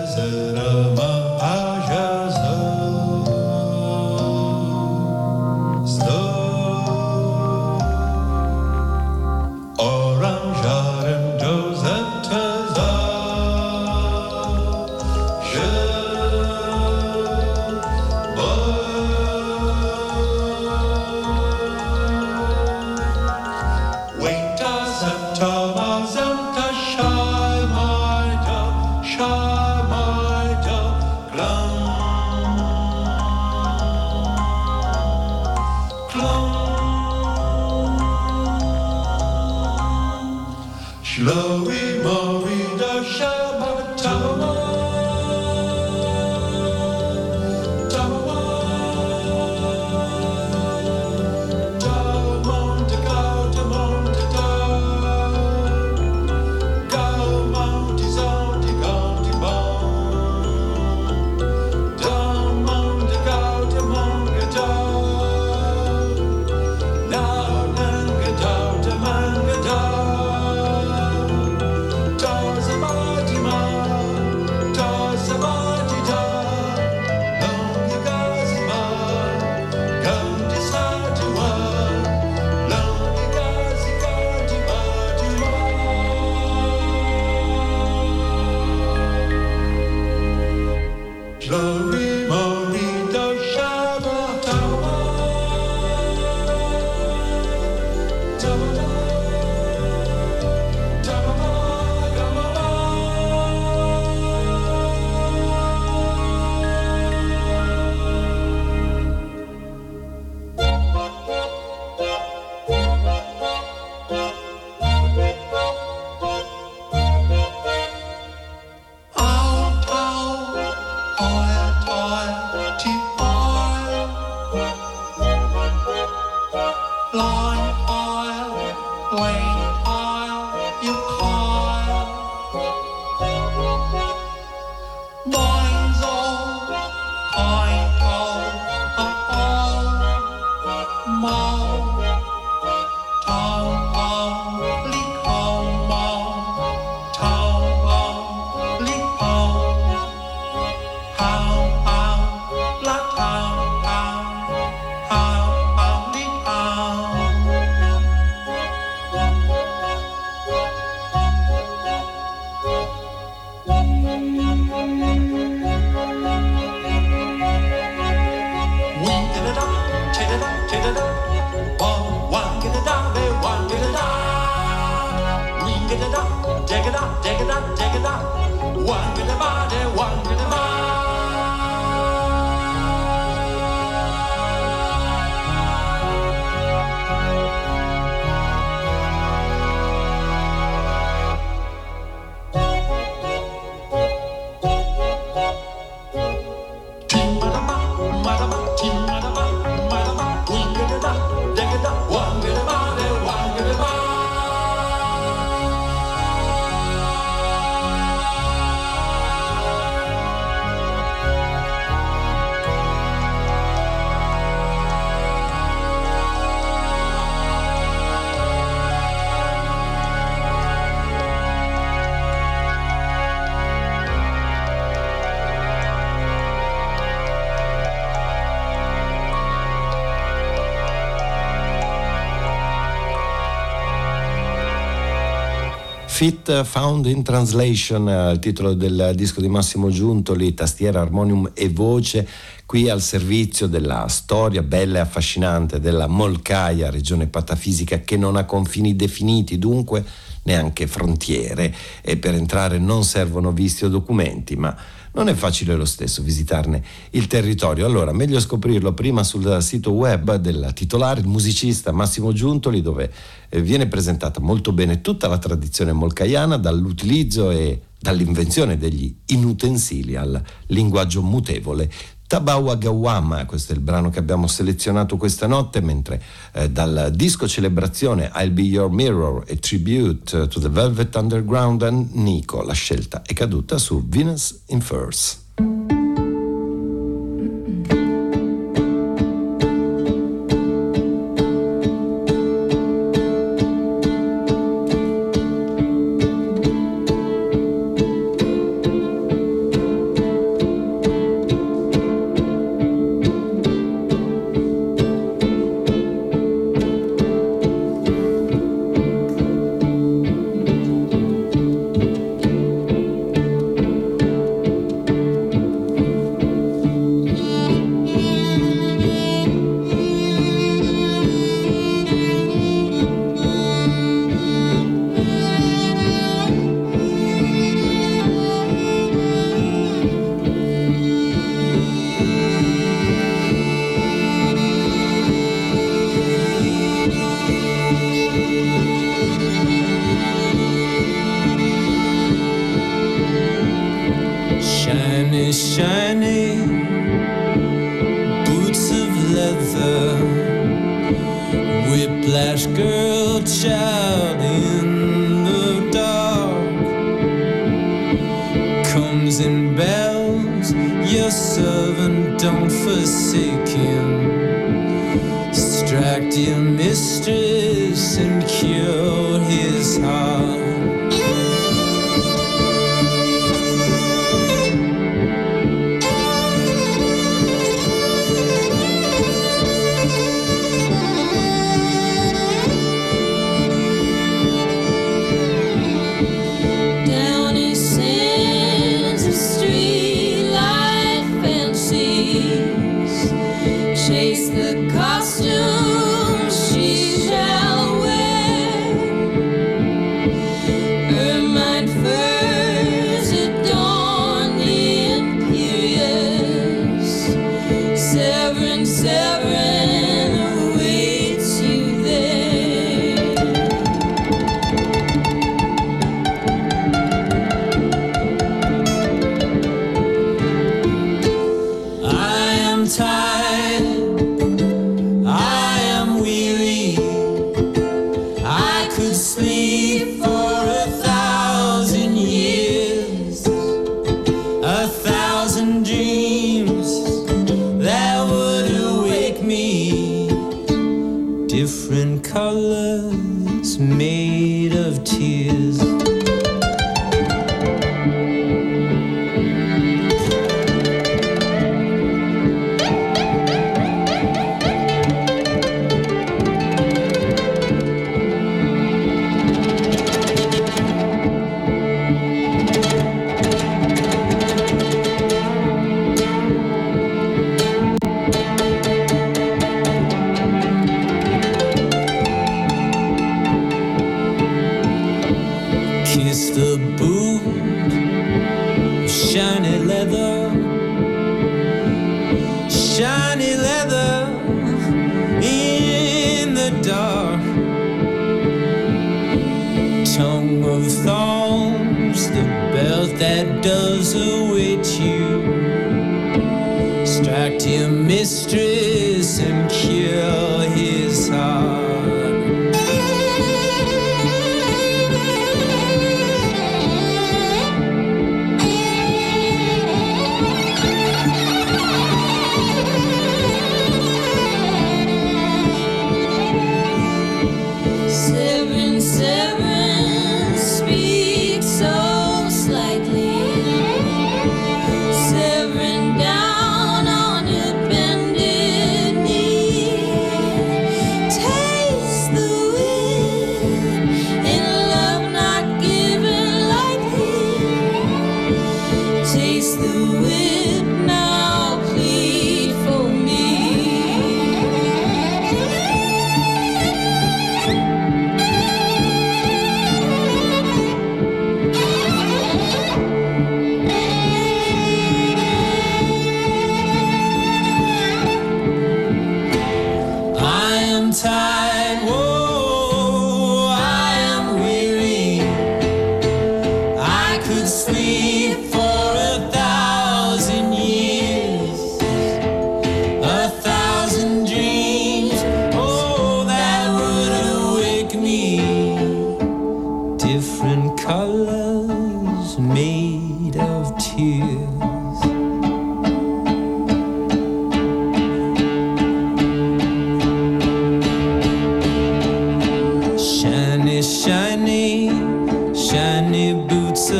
Fit 236.20 236.64
Found 236.64 237.06
in 237.06 237.22
Translation, 237.22 238.06
il 238.34 238.38
titolo 238.40 238.74
del 238.74 239.12
disco 239.14 239.40
di 239.40 239.48
Massimo 239.48 239.88
Giuntoli, 239.88 240.52
tastiera, 240.52 241.00
armonium 241.00 241.52
e 241.54 241.70
voce 241.70 242.28
qui 242.66 242.90
al 242.90 243.00
servizio 243.00 243.66
della 243.66 244.06
storia 244.08 244.62
bella 244.62 244.98
e 244.98 245.00
affascinante 245.00 245.80
della 245.80 246.08
Molcaia, 246.08 246.90
regione 246.90 247.26
patafisica 247.26 248.00
che 248.00 248.18
non 248.18 248.36
ha 248.36 248.44
confini 248.44 248.94
definiti, 248.94 249.58
dunque 249.58 250.04
neanche 250.44 250.86
frontiere 250.86 251.74
e 252.00 252.16
per 252.16 252.34
entrare 252.34 252.78
non 252.78 253.04
servono 253.04 253.52
visti 253.52 253.84
o 253.84 253.88
documenti, 253.88 254.56
ma 254.56 254.74
non 255.12 255.28
è 255.28 255.34
facile 255.34 255.74
lo 255.74 255.84
stesso 255.84 256.22
visitarne 256.22 256.82
il 257.10 257.26
territorio. 257.26 257.84
Allora, 257.84 258.12
meglio 258.12 258.38
scoprirlo 258.38 258.92
prima 258.92 259.24
sul 259.24 259.60
sito 259.60 259.92
web 259.92 260.36
del 260.36 260.70
titolare, 260.74 261.20
il 261.20 261.26
musicista 261.26 261.92
Massimo 261.92 262.32
Giuntoli, 262.32 262.80
dove 262.80 263.10
eh, 263.48 263.60
viene 263.60 263.86
presentata 263.88 264.40
molto 264.40 264.72
bene 264.72 265.00
tutta 265.00 265.26
la 265.26 265.38
tradizione 265.38 265.92
molcaiana, 265.92 266.56
dall'utilizzo 266.56 267.50
e 267.50 267.82
dall'invenzione 267.98 268.78
degli 268.78 269.14
inutensili 269.26 270.16
al 270.16 270.40
linguaggio 270.66 271.22
mutevole 271.22 271.90
Tabawa 272.30 272.76
Gawama, 272.76 273.44
questo 273.44 273.72
è 273.72 273.74
il 273.74 273.80
brano 273.80 274.08
che 274.08 274.20
abbiamo 274.20 274.46
selezionato 274.46 275.16
questa 275.16 275.48
notte, 275.48 275.80
mentre 275.80 276.22
eh, 276.52 276.70
dal 276.70 277.10
disco 277.12 277.48
celebrazione 277.48 278.30
I'll 278.36 278.52
Be 278.52 278.62
Your 278.62 278.88
Mirror 278.88 279.42
e 279.48 279.58
Tribute 279.58 280.46
to 280.46 280.60
the 280.60 280.68
Velvet 280.68 281.12
Underground 281.16 281.82
and 281.82 282.10
Nico, 282.12 282.62
la 282.62 282.72
scelta 282.72 283.22
è 283.22 283.32
caduta 283.32 283.78
su 283.78 284.06
Venus 284.06 284.60
in 284.66 284.80
Furs. 284.80 285.99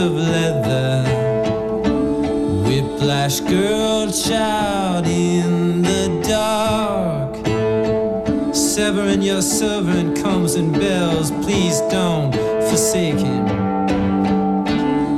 of 0.01 0.15
leather. 0.15 1.03
Whiplash 2.65 3.41
girl 3.41 4.11
child 4.11 5.07
in 5.07 5.83
the 5.83 6.23
dark. 6.27 7.37
Severin, 8.55 9.21
your 9.21 9.43
servant, 9.43 10.17
comes 10.23 10.55
and 10.55 10.73
bells. 10.73 11.31
Please 11.45 11.81
don't 11.93 12.33
forsake 12.71 13.19
him. 13.19 13.47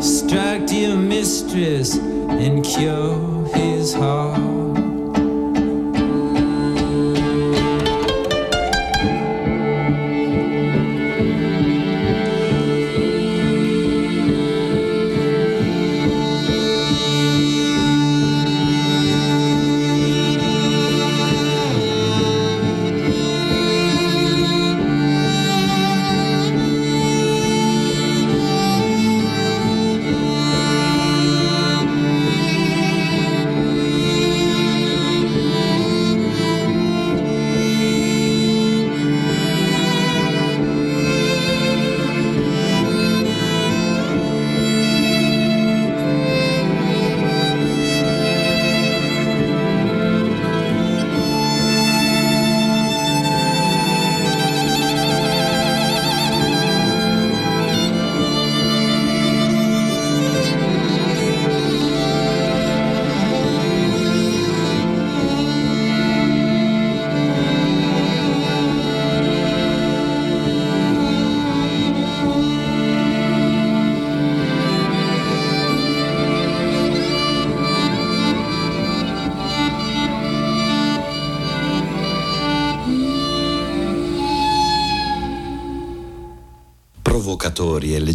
Strike, 0.02 0.66
dear 0.66 0.96
mistress, 0.96 1.96
and 1.96 2.64
cure 2.64 3.46
his 3.54 3.94
heart. 3.94 4.51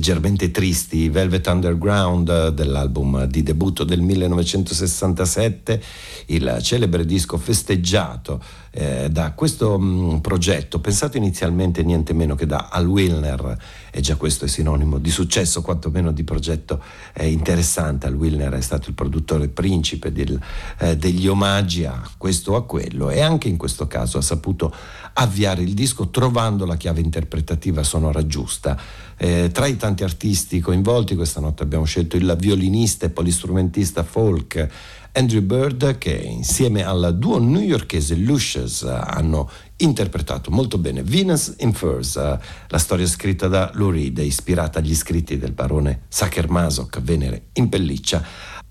Leggermente 0.08 0.52
tristi, 0.52 1.10
Velvet 1.10 1.46
Underground 1.48 2.50
dell'album 2.50 3.26
di 3.26 3.44
debutto 3.44 3.84
del 3.84 4.00
1967, 4.00 5.82
il 6.28 6.58
celebre 6.62 7.06
disco 7.06 7.38
festeggiato 7.38 8.41
eh, 8.72 9.10
da 9.10 9.32
questo 9.32 9.80
mh, 9.80 9.86
mm, 9.86 10.18
progetto, 10.18 10.80
pensato 10.80 11.18
inizialmente 11.18 11.84
niente 11.84 12.14
meno 12.14 12.36
che 12.36 12.45
da 12.45 12.70
Al 12.72 12.88
Wilner, 12.88 13.58
e 13.91 14.02
già 14.02 14.16
questo 14.16 14.45
è 14.45 14.48
sinonimo 14.48 14.99
di 14.99 15.10
successo, 15.10 15.62
quantomeno 15.62 16.12
di 16.12 16.24
progetto 16.24 16.82
eh, 17.14 17.30
interessante. 17.30 18.08
Al 18.08 18.16
Wilner 18.16 18.54
è 18.54 18.62
stato 18.62 18.90
il 18.90 18.95
produttore 18.95 19.48
principe 19.48 20.12
del, 20.12 20.40
eh, 20.80 20.98
degli 20.98 21.28
omaggi 21.28 21.86
a 21.86 22.02
questo 22.18 22.54
o 22.54 22.56
a 22.56 22.66
quello 22.66 23.10
e 23.10 23.22
anche 23.22 23.48
in 23.48 23.58
questo 23.58 23.88
caso 23.88 24.18
ha 24.18 24.22
saputo 24.22 24.74
avviare 25.14 25.64
il 25.64 25.74
disco 25.74 26.10
trovando 26.10 26.66
la 26.66 26.76
chiave 26.76 27.02
interpretativa 27.02 27.84
sonora 27.84 28.26
giusta. 28.28 28.78
Eh, 29.20 29.49
tra 29.52 29.66
i 29.66 29.78
tanti 29.78 30.04
artisti 30.04 30.60
coinvolti 30.60 31.16
questa 31.16 31.40
notte 31.40 31.64
abbiamo 31.64 31.86
scelto 31.86 32.18
il 32.18 32.36
violinista 32.38 33.08
e 33.08 33.10
polistrumentista 33.10 34.04
folk 34.04 34.70
Andrew 35.18 35.41
Bird 35.41 35.98
che 35.98 36.14
insieme 36.14 36.85
al 36.85 37.18
duo 37.18 37.39
newyorkese 37.39 38.14
Lucius 38.18 38.84
hanno 38.84 39.49
interpretato 39.77 40.52
molto 40.52 40.77
bene 40.77 41.02
Venus 41.02 41.56
in 41.57 41.73
Furs, 41.73 42.18
la 42.18 42.77
storia 42.77 43.07
scritta 43.07 43.48
da 43.48 43.72
Lou 43.73 43.89
Reed 43.89 44.19
ispirata 44.19 44.77
agli 44.77 44.94
scritti 44.94 45.39
del 45.39 45.53
barone 45.53 46.03
Sacher 46.07 46.48
Masok, 46.48 47.02
Venere 47.02 47.48
in 47.53 47.68
pelliccia. 47.68 48.23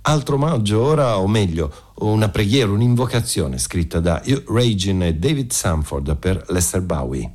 Altro 0.02 0.36
omaggio 0.36 0.80
ora, 0.80 1.18
o 1.18 1.26
meglio, 1.26 1.72
una 1.96 2.28
preghiera, 2.28 2.70
un'invocazione 2.70 3.58
scritta 3.58 3.98
da 3.98 4.22
Hugh 4.24 4.44
Ragin 4.48 5.02
e 5.02 5.14
David 5.14 5.50
Sanford 5.50 6.16
per 6.16 6.44
Lester 6.46 6.80
Bowie. 6.80 7.34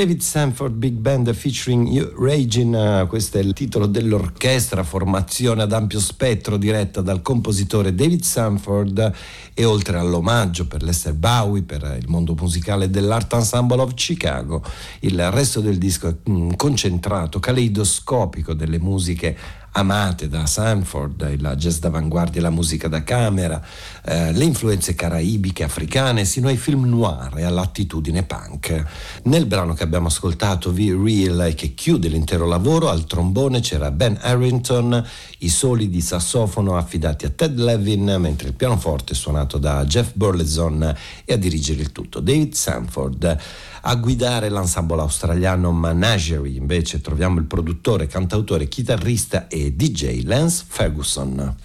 David 0.00 0.22
Sanford 0.22 0.76
Big 0.76 0.94
Band 0.94 1.30
featuring 1.34 2.14
Regin, 2.18 3.04
questo 3.06 3.36
è 3.36 3.42
il 3.42 3.52
titolo 3.52 3.84
dell'orchestra, 3.84 4.82
formazione 4.82 5.60
ad 5.60 5.74
ampio 5.74 6.00
spettro 6.00 6.56
diretta 6.56 7.02
dal 7.02 7.20
compositore 7.20 7.94
David 7.94 8.22
Sanford 8.22 9.12
e 9.52 9.64
oltre 9.66 9.98
all'omaggio 9.98 10.66
per 10.66 10.82
Lester 10.82 11.12
Bowie, 11.12 11.64
per 11.64 11.98
il 12.00 12.08
mondo 12.08 12.34
musicale 12.34 12.88
dell'Art 12.88 13.30
Ensemble 13.34 13.82
of 13.82 13.92
Chicago, 13.92 14.64
il 15.00 15.30
resto 15.30 15.60
del 15.60 15.76
disco 15.76 16.08
è 16.08 16.14
mm, 16.30 16.52
concentrato, 16.56 17.38
caleidoscopico 17.38 18.54
delle 18.54 18.78
musiche 18.78 19.36
amate 19.80 20.28
da 20.28 20.46
Sanford, 20.46 21.28
il 21.30 21.54
jazz 21.56 21.78
d'avanguardia, 21.78 22.40
la 22.40 22.50
musica 22.50 22.88
da 22.88 23.02
camera, 23.02 23.60
eh, 24.04 24.32
le 24.32 24.44
influenze 24.44 24.94
caraibiche, 24.94 25.64
africane, 25.64 26.24
sino 26.24 26.48
ai 26.48 26.56
film 26.56 26.88
noir 26.88 27.36
e 27.36 27.42
all'attitudine 27.42 28.22
punk. 28.22 28.84
Nel 29.24 29.46
brano 29.46 29.74
che 29.74 29.82
abbiamo 29.82 30.06
ascoltato, 30.06 30.72
V 30.72 31.02
Real, 31.02 31.54
che 31.54 31.74
chiude 31.74 32.08
l'intero 32.08 32.46
lavoro, 32.46 32.88
al 32.88 33.06
trombone 33.06 33.60
c'era 33.60 33.90
Ben 33.90 34.18
Harrington, 34.20 35.04
i 35.38 35.48
soli 35.48 35.88
di 35.88 36.00
sassofono 36.00 36.76
affidati 36.76 37.26
a 37.26 37.30
Ted 37.30 37.58
Levin, 37.58 38.16
mentre 38.18 38.48
il 38.48 38.54
pianoforte 38.54 39.14
suonato 39.14 39.58
da 39.58 39.84
Jeff 39.84 40.12
Burleson 40.14 40.94
e 41.24 41.32
a 41.32 41.36
dirigere 41.36 41.80
il 41.80 41.92
tutto 41.92 42.20
David 42.20 42.52
Sanford. 42.54 43.38
A 43.82 43.94
guidare 43.96 44.50
l'ensemble 44.50 45.00
australiano 45.00 45.72
Menagerie 45.72 46.54
invece 46.54 47.00
troviamo 47.00 47.38
il 47.38 47.46
produttore, 47.46 48.06
cantautore, 48.06 48.68
chitarrista 48.68 49.48
e 49.48 49.72
DJ 49.72 50.24
Lance 50.24 50.64
Ferguson. 50.68 51.56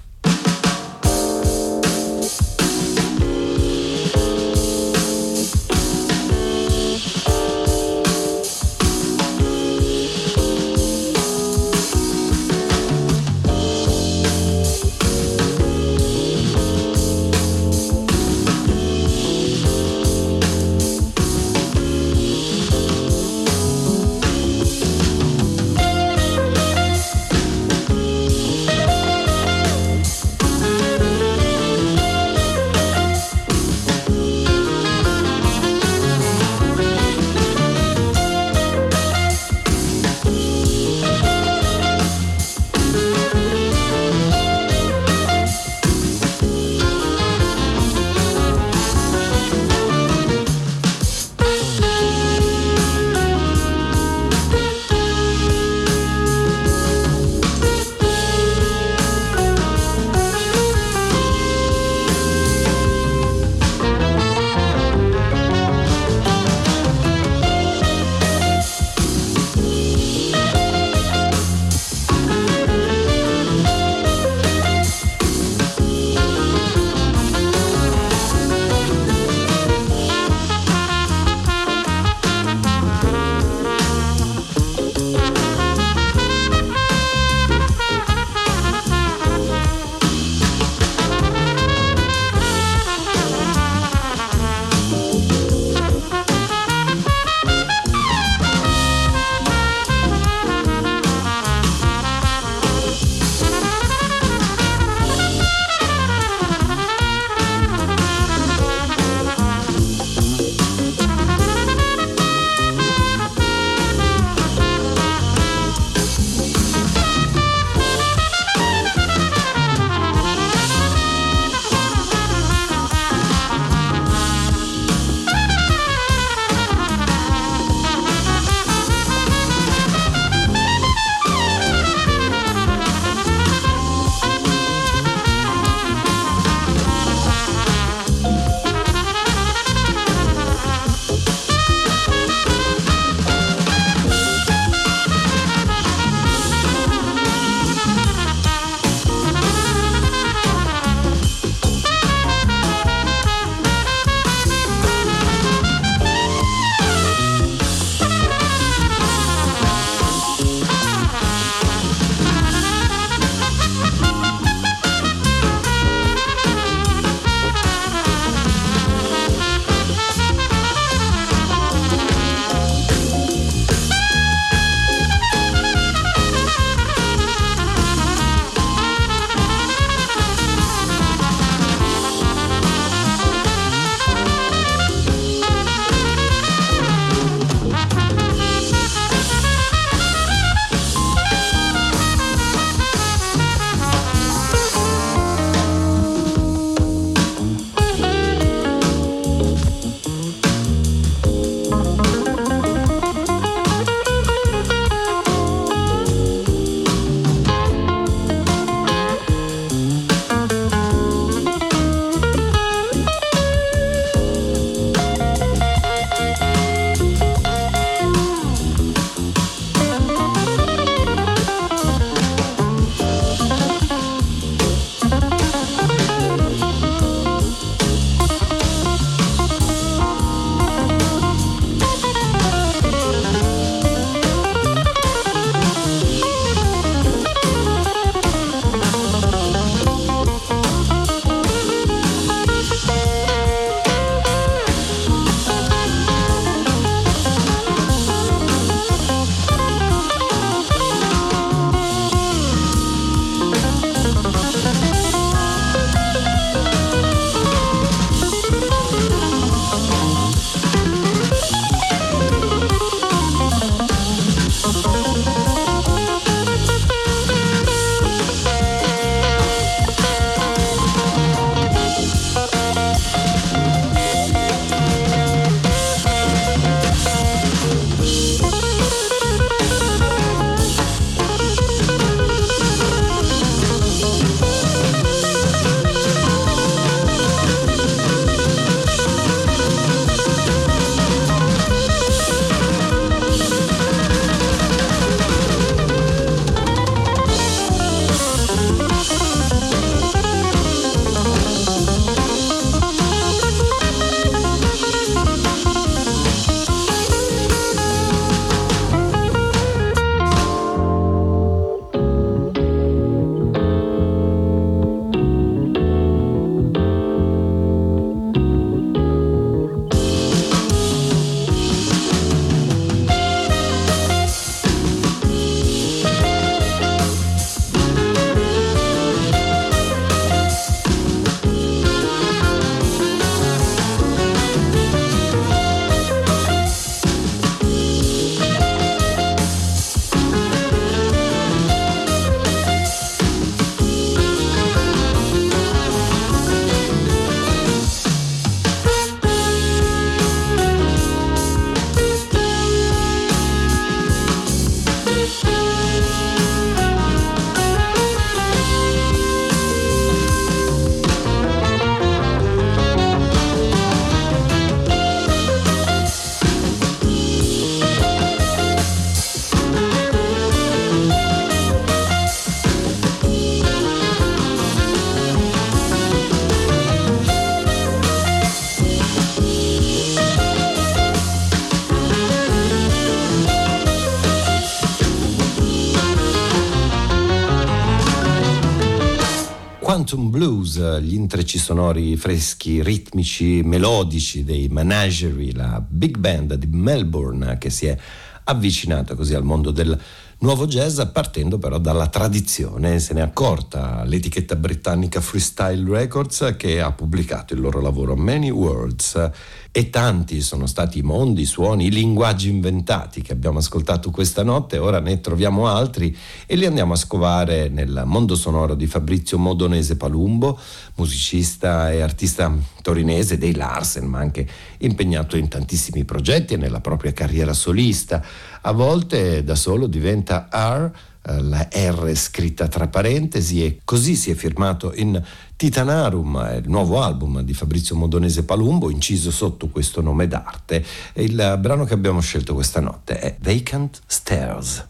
Quantum 390.05 390.29
Blues, 390.29 390.99
gli 390.99 391.15
intrecci 391.15 391.57
sonori 391.57 392.15
freschi, 392.15 392.83
ritmici, 392.83 393.63
melodici 393.63 394.43
dei 394.43 394.67
Menagerie, 394.67 395.51
la 395.51 395.83
big 395.83 396.17
band 396.17 396.53
di 396.53 396.67
Melbourne 396.67 397.57
che 397.57 397.71
si 397.71 397.87
è 397.87 397.97
avvicinata 398.43 399.15
così 399.15 399.33
al 399.33 399.43
mondo 399.43 399.71
del 399.71 399.99
nuovo 400.41 400.67
jazz 400.67 401.01
partendo 401.11 401.57
però 401.57 401.79
dalla 401.79 402.05
tradizione, 402.05 402.99
se 402.99 403.15
ne 403.15 403.21
è 403.21 403.23
accorta 403.23 404.03
l'etichetta 404.03 404.55
britannica 404.55 405.21
Freestyle 405.21 405.97
Records 405.97 406.53
che 406.55 406.79
ha 406.81 406.91
pubblicato 406.91 407.55
il 407.55 407.61
loro 407.61 407.81
lavoro 407.81 408.15
Many 408.15 408.51
Worlds 408.51 409.31
e 409.77 409.89
tanti 409.89 410.39
sono 410.39 410.67
stati 410.67 410.99
i 410.99 411.01
mondi, 411.01 411.41
i 411.41 411.45
suoni, 411.45 411.87
i 411.87 411.91
linguaggi 411.91 412.47
inventati 412.47 413.21
che 413.21 413.33
abbiamo 413.33 413.57
ascoltato 413.57 414.09
questa 414.09 414.41
notte, 414.41 414.77
ora 414.77 415.01
ne 415.01 415.19
troviamo 415.19 415.67
altri 415.67 416.15
e 416.45 416.55
li 416.55 416.65
andiamo 416.65 416.93
a 416.93 416.95
scovare 416.95 417.67
nel 417.67 418.03
mondo 418.05 418.35
sonoro 418.35 418.73
di 418.73 418.87
Fabrizio 418.87 419.37
Modonese 419.37 419.97
Palumbo, 419.97 420.57
musicista 420.95 421.91
e 421.91 421.99
artista 421.99 422.55
torinese 422.81 423.37
dei 423.37 423.53
Larsen, 423.53 424.05
ma 424.05 424.19
anche 424.19 424.47
impegnato 424.77 425.35
in 425.35 425.49
tantissimi 425.49 426.05
progetti 426.05 426.53
e 426.53 426.57
nella 426.57 426.79
propria 426.79 427.11
carriera 427.11 427.51
solista. 427.51 428.23
A 428.61 428.71
volte 428.71 429.43
da 429.43 429.55
solo 429.55 429.87
diventa 429.87 430.47
R 430.53 430.89
eh, 431.27 431.41
la 431.41 431.67
R 431.71 432.15
scritta 432.15 432.67
tra 432.67 432.87
parentesi 432.87 433.65
e 433.65 433.79
così 433.83 434.15
si 434.15 434.29
è 434.29 434.35
firmato 434.35 434.93
in 434.93 435.21
Titanarum, 435.57 436.59
il 436.61 436.69
nuovo 436.69 437.01
album 437.01 437.41
di 437.41 437.53
Fabrizio 437.53 437.95
Modonese 437.95 438.43
Palumbo, 438.43 438.89
inciso 438.89 439.31
sotto 439.31 439.69
questo 439.69 440.01
nome 440.01 440.27
d'arte. 440.27 440.83
Il 441.13 441.57
brano 441.59 441.85
che 441.85 441.93
abbiamo 441.93 442.19
scelto 442.19 442.53
questa 442.53 442.81
notte 442.81 443.19
è 443.19 443.37
Vacant 443.39 444.01
Stairs. 444.05 444.85